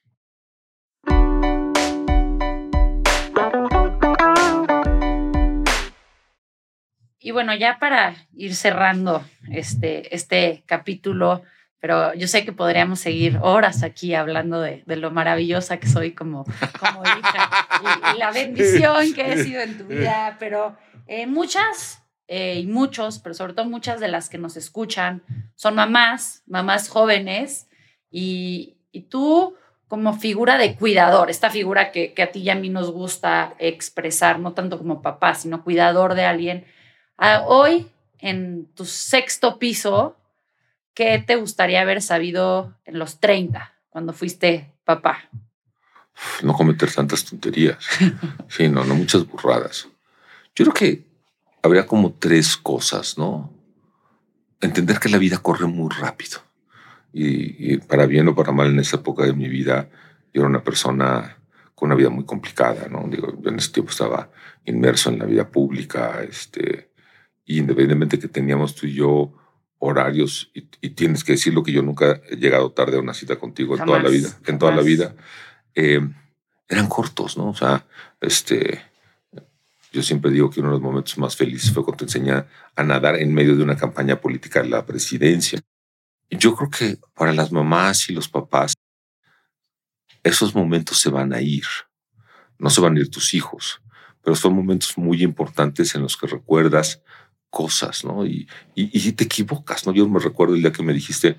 Y 7.25 7.31
bueno, 7.31 7.55
ya 7.55 7.79
para 7.79 8.13
ir 8.35 8.53
cerrando 8.53 9.25
este, 9.49 10.13
este 10.13 10.61
capítulo, 10.67 11.41
pero 11.79 12.13
yo 12.13 12.27
sé 12.27 12.45
que 12.45 12.51
podríamos 12.51 12.99
seguir 12.99 13.39
horas 13.41 13.81
aquí 13.81 14.13
hablando 14.13 14.61
de, 14.61 14.83
lo 14.85 15.09
maravillosa 15.09 15.77
que 15.77 15.87
soy 15.87 16.11
como, 16.13 16.45
como 16.79 17.01
hija 17.01 17.67
y, 18.13 18.19
la 18.19 18.29
bendición 18.29 19.11
que 19.15 19.33
he 19.33 19.43
sido 19.43 19.59
en 19.61 19.75
tu 19.75 19.85
vida, 19.85 20.37
pero 20.39 20.77
eh, 21.07 21.25
muchas 21.25 22.03
eh, 22.27 22.59
y 22.59 22.67
muchos, 22.67 23.17
pero 23.17 23.33
sobre 23.33 23.53
todo 23.53 23.65
muchas 23.65 23.99
de 23.99 24.07
las 24.07 24.29
que 24.29 24.37
nos 24.37 24.55
escuchan 24.55 25.23
son 25.55 25.73
mamás, 25.73 26.43
mamás 26.45 26.89
jóvenes, 26.89 27.67
y, 28.11 28.77
y 28.91 29.09
tú 29.09 29.55
como 29.87 30.13
figura 30.13 30.59
de 30.59 30.75
cuidador, 30.75 31.31
esta 31.31 31.49
figura 31.49 31.91
que, 31.91 32.13
que, 32.13 32.21
a 32.21 32.31
ti 32.31 32.41
y 32.41 32.51
a 32.51 32.55
mí 32.55 32.69
nos 32.69 32.91
gusta 32.91 33.55
expresar, 33.57 34.37
no 34.37 34.53
tanto 34.53 34.77
como 34.77 35.01
papá, 35.01 35.33
sino 35.33 35.63
cuidador 35.63 36.13
de 36.13 36.25
alguien, 36.25 36.65
Ah, 37.17 37.43
hoy, 37.47 37.87
en 38.19 38.65
tu 38.75 38.83
sexto 38.85 39.57
piso, 39.57 40.17
¿qué 40.93 41.23
te 41.25 41.37
gustaría 41.37 41.81
haber 41.81 42.01
sabido 42.01 42.75
en 42.83 42.99
los 42.99 43.19
30, 43.19 43.73
cuando 43.89 44.11
fuiste 44.11 44.73
papá? 44.83 45.29
No 46.43 46.53
cometer 46.53 46.91
tantas 46.91 47.23
tonterías. 47.25 47.77
Sí, 48.49 48.69
no, 48.69 48.83
no 48.83 48.95
muchas 48.95 49.25
burradas. 49.27 49.87
Yo 50.55 50.65
creo 50.65 50.73
que 50.73 51.05
habría 51.61 51.85
como 51.85 52.13
tres 52.13 52.55
cosas, 52.55 53.17
¿no? 53.17 53.51
Entender 54.61 54.99
que 54.99 55.09
la 55.09 55.17
vida 55.17 55.39
corre 55.39 55.65
muy 55.65 55.89
rápido. 55.93 56.39
Y, 57.11 57.77
para 57.77 58.05
bien 58.05 58.27
o 58.27 58.35
para 58.35 58.51
mal 58.51 58.67
en 58.67 58.79
esa 58.79 58.97
época 58.97 59.23
de 59.25 59.33
mi 59.33 59.47
vida, 59.47 59.89
yo 60.33 60.41
era 60.41 60.49
una 60.49 60.63
persona 60.63 61.37
con 61.73 61.87
una 61.87 61.95
vida 61.95 62.09
muy 62.09 62.25
complicada, 62.25 62.87
¿no? 62.89 63.07
Digo, 63.09 63.33
en 63.45 63.55
ese 63.55 63.71
tiempo 63.71 63.91
estaba 63.91 64.29
inmerso 64.65 65.09
en 65.09 65.19
la 65.19 65.25
vida 65.25 65.49
pública, 65.49 66.21
este, 66.23 66.89
y 67.45 67.59
independientemente 67.59 68.19
que 68.19 68.27
teníamos 68.27 68.75
tú 68.75 68.87
y 68.87 68.93
yo 68.93 69.33
horarios, 69.77 70.51
y, 70.53 70.89
tienes 70.89 71.23
que 71.23 71.33
decirlo 71.33 71.63
que 71.63 71.71
yo 71.71 71.81
nunca 71.81 72.21
he 72.29 72.37
llegado 72.37 72.71
tarde 72.71 72.97
a 72.97 73.01
una 73.01 73.13
cita 73.13 73.37
contigo 73.37 73.77
en 73.77 73.85
toda 73.85 74.01
la 74.01 74.09
vida, 74.09 74.29
en 74.45 74.57
toda 74.57 74.75
la 74.75 74.81
vida, 74.81 75.15
eh, 75.75 76.01
eran 76.67 76.87
cortos, 76.87 77.37
¿no? 77.37 77.49
O 77.49 77.55
sea, 77.55 77.85
este, 78.21 78.81
yo 79.91 80.01
siempre 80.01 80.31
digo 80.31 80.49
que 80.49 80.59
uno 80.59 80.69
de 80.69 80.75
los 80.75 80.81
momentos 80.81 81.17
más 81.17 81.35
felices 81.35 81.71
fue 81.71 81.83
cuando 81.83 81.97
te 81.97 82.05
enseñé 82.05 82.43
a 82.75 82.83
nadar 82.83 83.15
en 83.15 83.33
medio 83.33 83.55
de 83.55 83.63
una 83.63 83.77
campaña 83.77 84.19
política 84.19 84.61
de 84.61 84.69
la 84.69 84.85
presidencia. 84.85 85.59
Yo 86.29 86.55
creo 86.55 86.69
que 86.69 86.97
para 87.13 87.33
las 87.33 87.51
mamás 87.51 88.09
y 88.09 88.13
los 88.13 88.27
papás, 88.27 88.73
esos 90.23 90.55
momentos 90.55 90.99
se 90.99 91.09
van 91.09 91.33
a 91.33 91.41
ir. 91.41 91.65
No 92.57 92.69
se 92.69 92.81
van 92.81 92.97
a 92.97 92.99
ir 92.99 93.11
tus 93.11 93.33
hijos, 93.33 93.81
pero 94.23 94.35
son 94.35 94.53
momentos 94.53 94.97
muy 94.97 95.21
importantes 95.21 95.93
en 95.93 96.01
los 96.01 96.17
que 96.17 96.27
recuerdas 96.27 97.01
cosas, 97.55 98.03
¿no? 98.03 98.25
Y, 98.25 98.49
y, 98.75 99.11
te 99.13 99.23
equivocas, 99.23 99.87
¿no? 99.87 99.93
Yo 99.93 100.09
me 100.09 100.19
recuerdo 100.19 100.55
el 100.55 100.61
día 100.61 100.73
que 100.73 100.83
me 100.83 100.91
dijiste, 100.91 101.37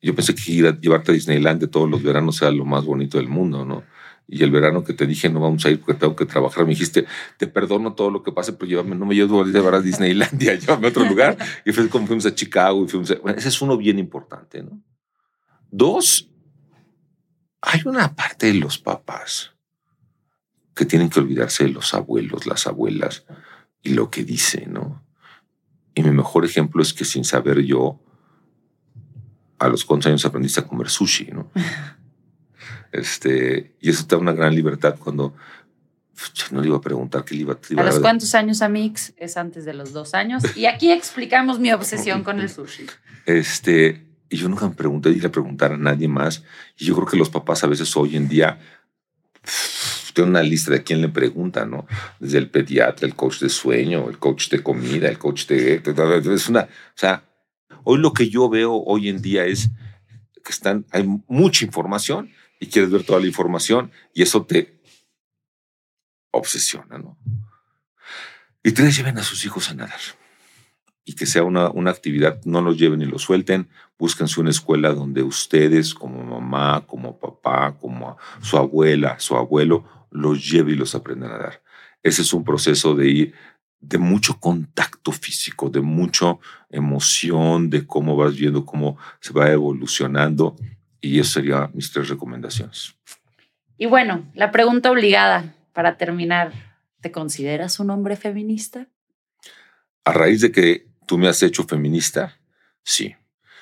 yo 0.00 0.14
pensé 0.14 0.34
que 0.34 0.50
ir 0.50 0.66
a 0.66 0.80
llevarte 0.80 1.10
a 1.10 1.14
Disneyland 1.14 1.60
de 1.60 1.66
todos 1.66 1.86
los 1.86 2.02
veranos 2.02 2.40
era 2.40 2.50
lo 2.50 2.64
más 2.64 2.86
bonito 2.86 3.18
del 3.18 3.28
mundo, 3.28 3.66
¿no? 3.66 3.84
Y 4.26 4.42
el 4.42 4.50
verano 4.50 4.84
que 4.84 4.94
te 4.94 5.06
dije, 5.06 5.28
no 5.28 5.40
vamos 5.40 5.66
a 5.66 5.70
ir 5.70 5.80
porque 5.80 6.00
tengo 6.00 6.16
que 6.16 6.24
trabajar, 6.24 6.64
me 6.64 6.70
dijiste, 6.70 7.04
te 7.36 7.46
perdono 7.46 7.92
todo 7.92 8.10
lo 8.10 8.22
que 8.22 8.32
pase, 8.32 8.54
pero 8.54 8.70
llévame, 8.70 8.96
no 8.96 9.04
me 9.04 9.14
llevo 9.14 9.42
a 9.42 9.44
llevar 9.44 9.74
a 9.74 9.82
Disneylandia, 9.82 10.54
llévame 10.54 10.86
a 10.86 10.90
otro 10.90 11.04
lugar. 11.04 11.36
Y 11.66 11.72
fue 11.72 11.90
como 11.90 12.06
fuimos 12.06 12.24
a 12.24 12.34
Chicago 12.34 12.82
y 12.86 12.88
fuimos 12.88 13.10
a, 13.10 13.16
bueno, 13.16 13.36
ese 13.36 13.48
es 13.48 13.60
uno 13.60 13.76
bien 13.76 13.98
importante, 13.98 14.62
¿no? 14.62 14.82
Dos, 15.70 16.30
hay 17.60 17.82
una 17.84 18.16
parte 18.16 18.46
de 18.46 18.54
los 18.54 18.78
papás 18.78 19.52
que 20.74 20.86
tienen 20.86 21.10
que 21.10 21.20
olvidarse 21.20 21.64
de 21.64 21.70
los 21.70 21.92
abuelos, 21.92 22.46
las 22.46 22.66
abuelas 22.66 23.26
y 23.82 23.90
lo 23.90 24.10
que 24.10 24.24
dicen, 24.24 24.72
¿no? 24.72 25.06
Y 25.98 26.02
mi 26.04 26.12
mejor 26.12 26.44
ejemplo 26.44 26.80
es 26.80 26.94
que 26.94 27.04
sin 27.04 27.24
saber 27.24 27.60
yo, 27.62 27.98
a 29.58 29.66
los 29.66 29.84
cuantos 29.84 30.06
años 30.06 30.24
aprendiste 30.24 30.60
a 30.60 30.64
comer 30.64 30.88
sushi, 30.88 31.32
¿no? 31.32 31.50
este, 32.92 33.74
y 33.80 33.90
eso 33.90 34.06
te 34.06 34.14
da 34.14 34.20
una 34.20 34.32
gran 34.32 34.54
libertad 34.54 34.94
cuando 34.96 35.34
no 36.52 36.60
le 36.60 36.68
iba 36.68 36.76
a 36.76 36.80
preguntar 36.80 37.24
qué 37.24 37.34
le 37.34 37.40
iba, 37.40 37.54
a... 37.54 37.80
¿A 37.80 37.84
los 37.84 37.98
cuántos 37.98 38.32
años, 38.36 38.62
Amix? 38.62 39.12
Es 39.16 39.36
antes 39.36 39.64
de 39.64 39.74
los 39.74 39.92
dos 39.92 40.14
años. 40.14 40.44
Y 40.56 40.66
aquí 40.66 40.92
explicamos 40.92 41.58
mi 41.58 41.72
obsesión 41.72 42.22
con 42.22 42.38
el 42.38 42.48
sushi. 42.48 42.86
Este, 43.26 44.06
y 44.28 44.36
yo 44.36 44.48
nunca 44.48 44.68
me 44.68 44.76
pregunté 44.76 45.10
y 45.10 45.18
le 45.18 45.30
preguntar 45.30 45.72
a 45.72 45.76
nadie 45.76 46.06
más. 46.06 46.44
Y 46.76 46.84
yo 46.84 46.94
creo 46.94 47.08
que 47.08 47.16
los 47.16 47.28
papás 47.28 47.64
a 47.64 47.66
veces 47.66 47.96
hoy 47.96 48.14
en 48.14 48.28
día 48.28 48.60
una 50.16 50.42
lista 50.42 50.72
de 50.72 50.82
quién 50.82 51.00
le 51.00 51.08
pregunta, 51.08 51.64
¿no? 51.64 51.86
Desde 52.18 52.38
el 52.38 52.50
pediatra, 52.50 53.06
el 53.06 53.14
coach 53.14 53.40
de 53.40 53.48
sueño, 53.48 54.08
el 54.08 54.18
coach 54.18 54.48
de 54.48 54.62
comida, 54.62 55.08
el 55.08 55.18
coach 55.18 55.46
de... 55.46 55.82
Es 56.34 56.48
una, 56.48 56.62
o 56.62 56.96
sea, 56.96 57.24
hoy 57.84 57.98
lo 57.98 58.12
que 58.12 58.28
yo 58.28 58.48
veo 58.48 58.74
hoy 58.74 59.08
en 59.08 59.22
día 59.22 59.44
es 59.44 59.70
que 60.44 60.52
están, 60.52 60.86
hay 60.90 61.04
mucha 61.26 61.64
información 61.64 62.30
y 62.60 62.66
quieres 62.66 62.90
ver 62.90 63.04
toda 63.04 63.20
la 63.20 63.26
información 63.26 63.92
y 64.14 64.22
eso 64.22 64.44
te 64.44 64.80
obsesiona, 66.30 66.98
¿no? 66.98 67.18
Y 68.62 68.72
tres, 68.72 68.96
lleven 68.96 69.18
a 69.18 69.22
sus 69.22 69.44
hijos 69.44 69.70
a 69.70 69.74
nadar 69.74 70.00
y 71.08 71.14
que 71.14 71.24
sea 71.24 71.42
una, 71.42 71.70
una 71.70 71.90
actividad, 71.90 72.38
no 72.44 72.60
los 72.60 72.76
lleven 72.76 73.00
y 73.00 73.06
los 73.06 73.22
suelten, 73.22 73.70
búsquense 73.98 74.42
una 74.42 74.50
escuela 74.50 74.92
donde 74.92 75.22
ustedes 75.22 75.94
como 75.94 76.22
mamá, 76.22 76.84
como 76.86 77.18
papá, 77.18 77.78
como 77.80 78.18
su 78.42 78.58
abuela, 78.58 79.18
su 79.18 79.34
abuelo, 79.34 79.84
los 80.10 80.50
lleve 80.50 80.72
y 80.72 80.76
los 80.76 80.94
aprenda 80.94 81.34
a 81.34 81.38
dar. 81.38 81.62
Ese 82.02 82.22
es 82.22 82.32
un 82.32 82.44
proceso 82.44 82.94
de 82.94 83.08
ir 83.08 83.34
de 83.80 83.98
mucho 83.98 84.40
contacto 84.40 85.12
físico, 85.12 85.70
de 85.70 85.80
mucha 85.80 86.36
emoción, 86.70 87.70
de 87.70 87.86
cómo 87.86 88.16
vas 88.16 88.36
viendo 88.36 88.64
cómo 88.64 88.98
se 89.20 89.32
va 89.32 89.50
evolucionando. 89.50 90.56
Y 91.00 91.20
eso 91.20 91.34
serían 91.34 91.70
mis 91.74 91.92
tres 91.92 92.08
recomendaciones. 92.08 92.94
Y 93.76 93.86
bueno, 93.86 94.28
la 94.34 94.50
pregunta 94.50 94.90
obligada 94.90 95.54
para 95.72 95.96
terminar, 95.96 96.52
¿te 97.00 97.12
consideras 97.12 97.78
un 97.78 97.90
hombre 97.90 98.16
feminista? 98.16 98.88
A 100.04 100.12
raíz 100.12 100.40
de 100.40 100.50
que 100.50 100.88
tú 101.06 101.18
me 101.18 101.28
has 101.28 101.42
hecho 101.42 101.62
feminista, 101.64 102.36
sí. 102.82 103.14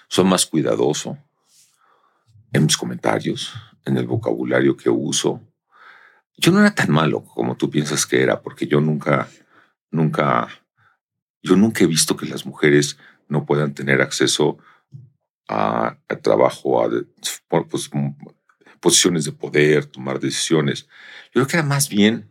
Soy 0.08 0.24
más 0.24 0.46
cuidadoso 0.46 1.18
en 2.52 2.64
mis 2.64 2.76
comentarios, 2.76 3.52
en 3.84 3.98
el 3.98 4.06
vocabulario 4.06 4.76
que 4.76 4.88
uso, 4.88 5.42
yo 6.36 6.52
no 6.52 6.60
era 6.60 6.74
tan 6.74 6.90
malo 6.90 7.24
como 7.24 7.56
tú 7.56 7.70
piensas 7.70 8.06
que 8.06 8.22
era, 8.22 8.42
porque 8.42 8.66
yo 8.66 8.80
nunca, 8.80 9.28
nunca, 9.90 10.48
yo 11.42 11.56
nunca 11.56 11.84
he 11.84 11.86
visto 11.86 12.16
que 12.16 12.26
las 12.26 12.44
mujeres 12.44 12.98
no 13.28 13.46
puedan 13.46 13.74
tener 13.74 14.02
acceso 14.02 14.58
a, 15.48 15.98
trabajo, 16.22 16.84
a 16.84 16.90
pues, 17.68 17.90
posiciones 18.80 19.24
de 19.24 19.32
poder, 19.32 19.86
tomar 19.86 20.20
decisiones. 20.20 20.86
Yo 21.26 21.32
creo 21.32 21.46
que 21.46 21.56
era 21.56 21.66
más 21.66 21.88
bien 21.88 22.28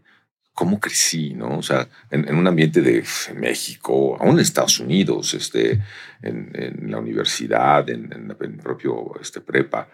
cómo 0.54 0.80
crecí, 0.80 1.34
¿no? 1.34 1.58
O 1.58 1.62
sea, 1.62 1.90
en, 2.12 2.34
un 2.34 2.48
ambiente 2.48 2.82
de 2.82 3.04
México, 3.36 4.18
aún 4.20 4.36
en 4.36 4.40
Estados 4.40 4.80
Unidos, 4.80 5.34
este, 5.34 5.84
en, 6.22 6.90
la 6.90 7.00
universidad, 7.00 7.90
en, 7.90 8.12
el 8.14 8.58
propio 8.58 9.20
este, 9.20 9.42
prepa. 9.42 9.90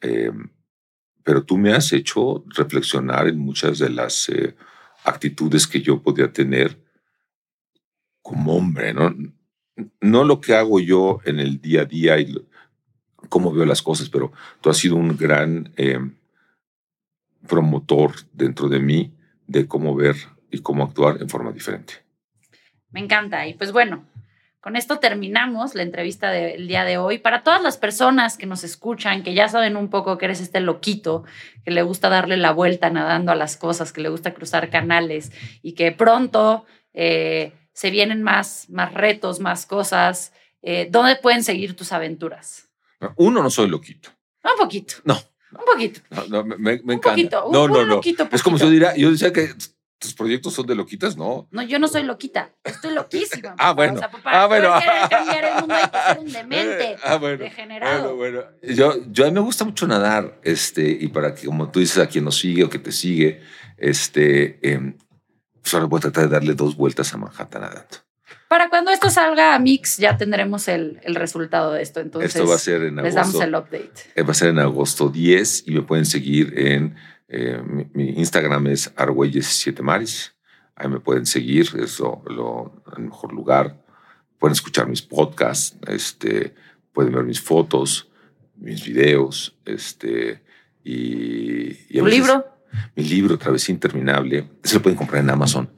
Em, 0.00 0.48
pero 1.24 1.44
tú 1.44 1.56
me 1.56 1.72
has 1.72 1.92
hecho 1.92 2.44
reflexionar 2.48 3.28
en 3.28 3.38
muchas 3.38 3.78
de 3.78 3.90
las 3.90 4.28
eh, 4.28 4.54
actitudes 5.04 5.66
que 5.66 5.80
yo 5.80 6.02
podía 6.02 6.32
tener 6.32 6.78
como 8.22 8.56
hombre, 8.56 8.92
¿no? 8.94 9.14
No 10.00 10.24
lo 10.24 10.40
que 10.40 10.54
hago 10.54 10.78
yo 10.80 11.20
en 11.24 11.40
el 11.40 11.60
día 11.60 11.82
a 11.82 11.84
día 11.86 12.20
y 12.20 12.34
cómo 13.28 13.52
veo 13.52 13.64
las 13.64 13.82
cosas, 13.82 14.10
pero 14.10 14.32
tú 14.60 14.70
has 14.70 14.76
sido 14.76 14.96
un 14.96 15.16
gran 15.16 15.72
em, 15.76 16.16
promotor 17.48 18.12
dentro 18.32 18.68
de 18.68 18.80
mí 18.80 19.14
de 19.46 19.66
cómo 19.66 19.94
ver 19.94 20.16
y 20.50 20.60
cómo 20.60 20.84
actuar 20.84 21.20
en 21.20 21.28
forma 21.28 21.52
diferente. 21.52 21.94
Me 22.90 23.00
encanta. 23.00 23.46
Y 23.46 23.54
pues 23.54 23.72
bueno, 23.72 24.04
con 24.60 24.76
esto 24.76 24.98
terminamos 24.98 25.74
la 25.74 25.82
entrevista 25.82 26.30
del 26.30 26.68
día 26.68 26.84
de 26.84 26.98
hoy. 26.98 27.18
Para 27.18 27.42
todas 27.42 27.62
las 27.62 27.78
personas 27.78 28.36
que 28.36 28.46
nos 28.46 28.62
escuchan, 28.62 29.22
que 29.22 29.32
ya 29.32 29.48
saben 29.48 29.76
un 29.76 29.88
poco 29.88 30.18
que 30.18 30.26
eres 30.26 30.40
este 30.40 30.60
loquito, 30.60 31.24
que 31.64 31.70
le 31.70 31.82
gusta 31.82 32.10
darle 32.10 32.36
la 32.36 32.52
vuelta 32.52 32.90
nadando 32.90 33.32
a 33.32 33.36
las 33.36 33.56
cosas, 33.56 33.92
que 33.92 34.02
le 34.02 34.10
gusta 34.10 34.34
cruzar 34.34 34.68
canales 34.68 35.32
y 35.62 35.72
que 35.72 35.92
pronto 35.92 36.66
eh, 36.92 37.52
se 37.72 37.90
vienen 37.90 38.22
más, 38.22 38.68
más 38.68 38.92
retos, 38.92 39.40
más 39.40 39.64
cosas, 39.64 40.34
eh, 40.60 40.88
¿dónde 40.90 41.16
pueden 41.16 41.42
seguir 41.42 41.74
tus 41.74 41.92
aventuras? 41.92 42.68
Uno, 43.16 43.42
no 43.42 43.48
soy 43.48 43.68
loquito. 43.68 44.10
Un 44.44 44.58
poquito. 44.58 44.94
No. 45.04 45.18
Un 45.52 45.64
poquito. 45.64 46.00
No, 46.28 46.44
me, 46.44 46.74
encanta. 46.74 47.42
no, 47.50 47.66
no, 47.66 47.84
no. 47.84 48.00
Es 48.30 48.42
como 48.42 48.58
yo 48.58 48.68
diría, 48.68 48.94
yo 48.94 49.10
decía 49.10 49.32
que 49.32 49.54
tus 50.00 50.14
proyectos 50.14 50.54
son 50.54 50.66
de 50.66 50.74
loquitas, 50.74 51.14
¿no? 51.16 51.46
No, 51.50 51.62
yo 51.62 51.78
no 51.78 51.86
soy 51.86 52.04
loquita. 52.04 52.50
Estoy 52.64 52.94
loquísima. 52.94 53.54
ah, 53.58 53.72
bueno. 53.72 53.94
O 53.94 53.98
sea, 53.98 54.10
papá, 54.10 54.30
ah, 54.32 54.46
bueno. 54.46 54.72
cambiar 55.10 55.44
el 55.44 55.54
mundo 55.60 55.74
hay 55.74 55.90
que 55.90 55.98
ser 56.08 56.18
un 56.18 56.32
demente. 56.50 56.96
Ah, 57.04 57.16
bueno. 57.16 57.44
Degenerado. 57.44 58.16
Bueno, 58.16 58.40
bueno. 58.40 58.74
Yo, 58.74 58.94
yo 59.10 59.24
a 59.24 59.28
mí 59.28 59.34
me 59.34 59.40
gusta 59.40 59.64
mucho 59.64 59.86
nadar, 59.86 60.40
este, 60.42 60.88
y 60.88 61.08
para 61.08 61.34
que, 61.34 61.44
como 61.44 61.70
tú 61.70 61.80
dices, 61.80 61.98
a 61.98 62.08
quien 62.08 62.24
nos 62.24 62.38
sigue 62.38 62.64
o 62.64 62.70
que 62.70 62.78
te 62.78 62.92
sigue, 62.92 63.42
este, 63.76 64.58
eh, 64.62 64.94
pues 65.62 65.84
voy 65.84 65.98
a 65.98 66.00
tratar 66.00 66.24
de 66.24 66.30
darle 66.30 66.54
dos 66.54 66.76
vueltas 66.76 67.12
a 67.12 67.18
Manhattan 67.18 67.60
nadando. 67.60 67.98
Para 68.48 68.70
cuando 68.70 68.90
esto 68.90 69.10
salga 69.10 69.54
a 69.54 69.58
Mix, 69.58 69.98
ya 69.98 70.16
tendremos 70.16 70.66
el, 70.66 70.98
el 71.04 71.14
resultado 71.14 71.72
de 71.72 71.82
esto. 71.82 72.00
Entonces, 72.00 72.34
esto 72.34 72.48
va 72.48 72.56
a 72.56 72.58
ser 72.58 72.82
en 72.82 72.98
agosto. 72.98 73.02
Les 73.02 73.14
damos 73.14 73.42
el 73.42 73.54
update. 73.54 73.92
Eh, 74.14 74.22
va 74.22 74.30
a 74.30 74.34
ser 74.34 74.48
en 74.48 74.58
agosto 74.58 75.08
10 75.10 75.68
y 75.68 75.70
me 75.72 75.82
pueden 75.82 76.06
seguir 76.06 76.54
en 76.58 76.96
eh, 77.30 77.62
mi, 77.94 78.10
Instagram 78.10 78.66
es 78.66 78.92
Argüelles 78.96 79.46
7 79.46 79.82
Maris. 79.82 80.34
Ahí 80.74 80.88
me 80.88 81.00
pueden 81.00 81.26
seguir, 81.26 81.70
es 81.78 82.00
lo, 82.00 82.82
el 82.96 83.04
mejor 83.04 83.32
lugar. 83.32 83.84
Pueden 84.38 84.52
escuchar 84.52 84.88
mis 84.88 85.02
podcasts, 85.02 85.76
este, 85.86 86.54
pueden 86.92 87.12
ver 87.12 87.24
mis 87.24 87.40
fotos, 87.40 88.10
mis 88.56 88.84
videos, 88.84 89.56
este, 89.64 90.42
y, 90.82 91.70
y 91.88 91.98
¿Tu 91.98 92.06
libro? 92.06 92.44
Mi 92.96 93.04
libro, 93.04 93.38
Travesía 93.38 93.74
Interminable, 93.74 94.48
se 94.62 94.74
lo 94.74 94.82
pueden 94.82 94.96
comprar 94.96 95.22
en 95.22 95.30
Amazon 95.30 95.70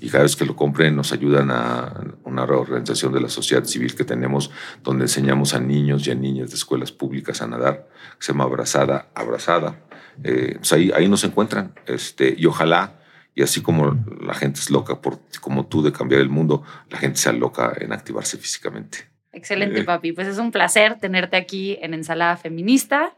y 0.00 0.08
cada 0.08 0.24
vez 0.24 0.34
que 0.34 0.46
lo 0.46 0.56
compren 0.56 0.96
nos 0.96 1.12
ayudan 1.12 1.50
a 1.50 1.92
una 2.24 2.46
reorganización 2.46 3.12
de 3.12 3.20
la 3.20 3.28
sociedad 3.28 3.64
civil 3.64 3.94
que 3.94 4.04
tenemos 4.04 4.50
donde 4.82 5.04
enseñamos 5.04 5.52
a 5.54 5.60
niños 5.60 6.06
y 6.06 6.10
a 6.10 6.14
niñas 6.14 6.50
de 6.50 6.56
escuelas 6.56 6.90
públicas 6.90 7.42
a 7.42 7.46
nadar, 7.46 7.86
que 8.18 8.24
se 8.24 8.32
llama 8.32 8.44
Abrazada, 8.44 9.10
Abrazada. 9.14 9.78
Eh, 10.22 10.54
pues 10.56 10.72
ahí, 10.72 10.90
ahí 10.94 11.08
nos 11.08 11.24
encuentran 11.24 11.74
este, 11.86 12.34
y 12.36 12.46
ojalá, 12.46 13.00
y 13.34 13.42
así 13.42 13.62
como 13.62 13.96
la 14.20 14.34
gente 14.34 14.60
es 14.60 14.70
loca 14.70 15.00
por, 15.00 15.20
como 15.40 15.66
tú 15.66 15.82
de 15.82 15.92
cambiar 15.92 16.20
el 16.20 16.28
mundo, 16.28 16.62
la 16.88 16.98
gente 16.98 17.18
sea 17.18 17.32
loca 17.32 17.72
en 17.80 17.92
activarse 17.92 18.36
físicamente. 18.36 19.10
Excelente, 19.32 19.80
eh. 19.80 19.84
papi. 19.84 20.12
Pues 20.12 20.26
es 20.26 20.38
un 20.38 20.50
placer 20.50 20.98
tenerte 20.98 21.36
aquí 21.36 21.78
en 21.80 21.94
Ensalada 21.94 22.36
Feminista. 22.36 23.14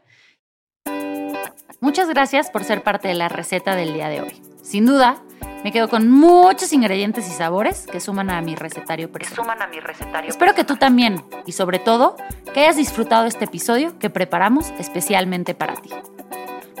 Muchas 1.81 2.07
gracias 2.07 2.49
por 2.49 2.63
ser 2.63 2.83
parte 2.83 3.09
de 3.09 3.15
la 3.15 3.27
receta 3.27 3.75
del 3.75 3.93
día 3.93 4.07
de 4.07 4.21
hoy. 4.21 4.41
Sin 4.61 4.85
duda, 4.85 5.21
me 5.63 5.71
quedo 5.71 5.89
con 5.89 6.09
muchos 6.09 6.71
ingredientes 6.71 7.27
y 7.27 7.31
sabores 7.31 7.87
que 7.87 7.99
suman 7.99 8.29
a 8.29 8.41
mi 8.41 8.55
recetario 8.55 9.11
personal. 9.11 9.35
suman 9.35 9.61
a 9.61 9.67
mi 9.67 9.79
recetario. 9.79 10.29
Espero 10.29 10.53
que 10.53 10.63
tú 10.63 10.77
también 10.77 11.21
y 11.45 11.51
sobre 11.51 11.79
todo 11.79 12.15
que 12.53 12.61
hayas 12.61 12.77
disfrutado 12.77 13.25
este 13.25 13.45
episodio 13.45 13.97
que 13.99 14.09
preparamos 14.09 14.71
especialmente 14.77 15.55
para 15.55 15.75
ti. 15.75 15.89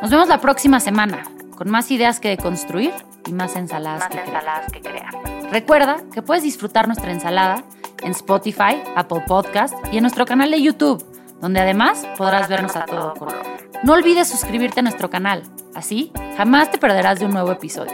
Nos 0.03 0.11
vemos 0.11 0.27
la 0.27 0.41
próxima 0.41 0.81
semana 0.81 1.23
con 1.55 1.69
más 1.69 1.89
ideas 1.89 2.19
que 2.19 2.27
deconstruir 2.27 2.91
y 3.25 3.31
más 3.31 3.55
ensaladas, 3.55 4.09
que, 4.09 4.19
ensaladas 4.19 4.69
que 4.69 4.81
crear. 4.81 5.13
Recuerda 5.49 5.95
que 6.13 6.21
puedes 6.21 6.43
disfrutar 6.43 6.87
nuestra 6.87 7.09
ensalada 7.09 7.63
en 8.01 8.11
Spotify, 8.11 8.83
Apple 8.97 9.23
Podcast 9.25 9.73
y 9.93 9.95
en 9.95 10.01
nuestro 10.01 10.25
canal 10.25 10.51
de 10.51 10.61
YouTube, 10.61 11.01
donde 11.39 11.61
además 11.61 12.05
podrás 12.17 12.49
vernos 12.49 12.75
a 12.75 12.83
todo 12.83 13.13
color. 13.13 13.41
No 13.83 13.93
olvides 13.93 14.27
suscribirte 14.27 14.81
a 14.81 14.83
nuestro 14.83 15.09
canal, 15.09 15.43
así 15.73 16.11
jamás 16.35 16.69
te 16.69 16.79
perderás 16.79 17.19
de 17.19 17.25
un 17.25 17.31
nuevo 17.31 17.53
episodio. 17.53 17.93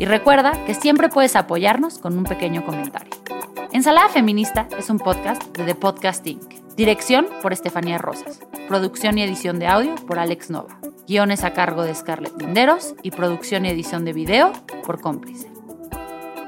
Y 0.00 0.06
recuerda 0.06 0.64
que 0.66 0.74
siempre 0.74 1.08
puedes 1.08 1.36
apoyarnos 1.36 2.00
con 2.00 2.18
un 2.18 2.24
pequeño 2.24 2.66
comentario. 2.66 3.12
Ensalada 3.70 4.08
Feminista 4.08 4.66
es 4.76 4.90
un 4.90 4.98
podcast 4.98 5.56
de 5.56 5.62
The 5.62 5.76
Podcast 5.76 6.26
Inc. 6.26 6.63
Dirección 6.76 7.28
por 7.40 7.52
Estefanía 7.52 7.98
Rosas. 7.98 8.40
Producción 8.66 9.16
y 9.16 9.22
edición 9.22 9.60
de 9.60 9.68
audio 9.68 9.94
por 10.06 10.18
Alex 10.18 10.50
Nova. 10.50 10.76
Guiones 11.06 11.44
a 11.44 11.52
cargo 11.52 11.84
de 11.84 11.94
Scarlett 11.94 12.36
Linderos 12.40 12.94
y 13.02 13.12
producción 13.12 13.64
y 13.64 13.68
edición 13.68 14.04
de 14.04 14.12
video 14.12 14.52
por 14.84 15.00
Cómplice. 15.00 15.52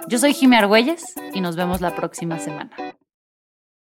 Yo 0.09 0.19
soy 0.19 0.35
Jimmy 0.35 0.57
Argüelles 0.57 1.15
y 1.33 1.41
nos 1.41 1.55
vemos 1.55 1.81
la 1.81 1.95
próxima 1.95 2.41
semana. 2.41 2.71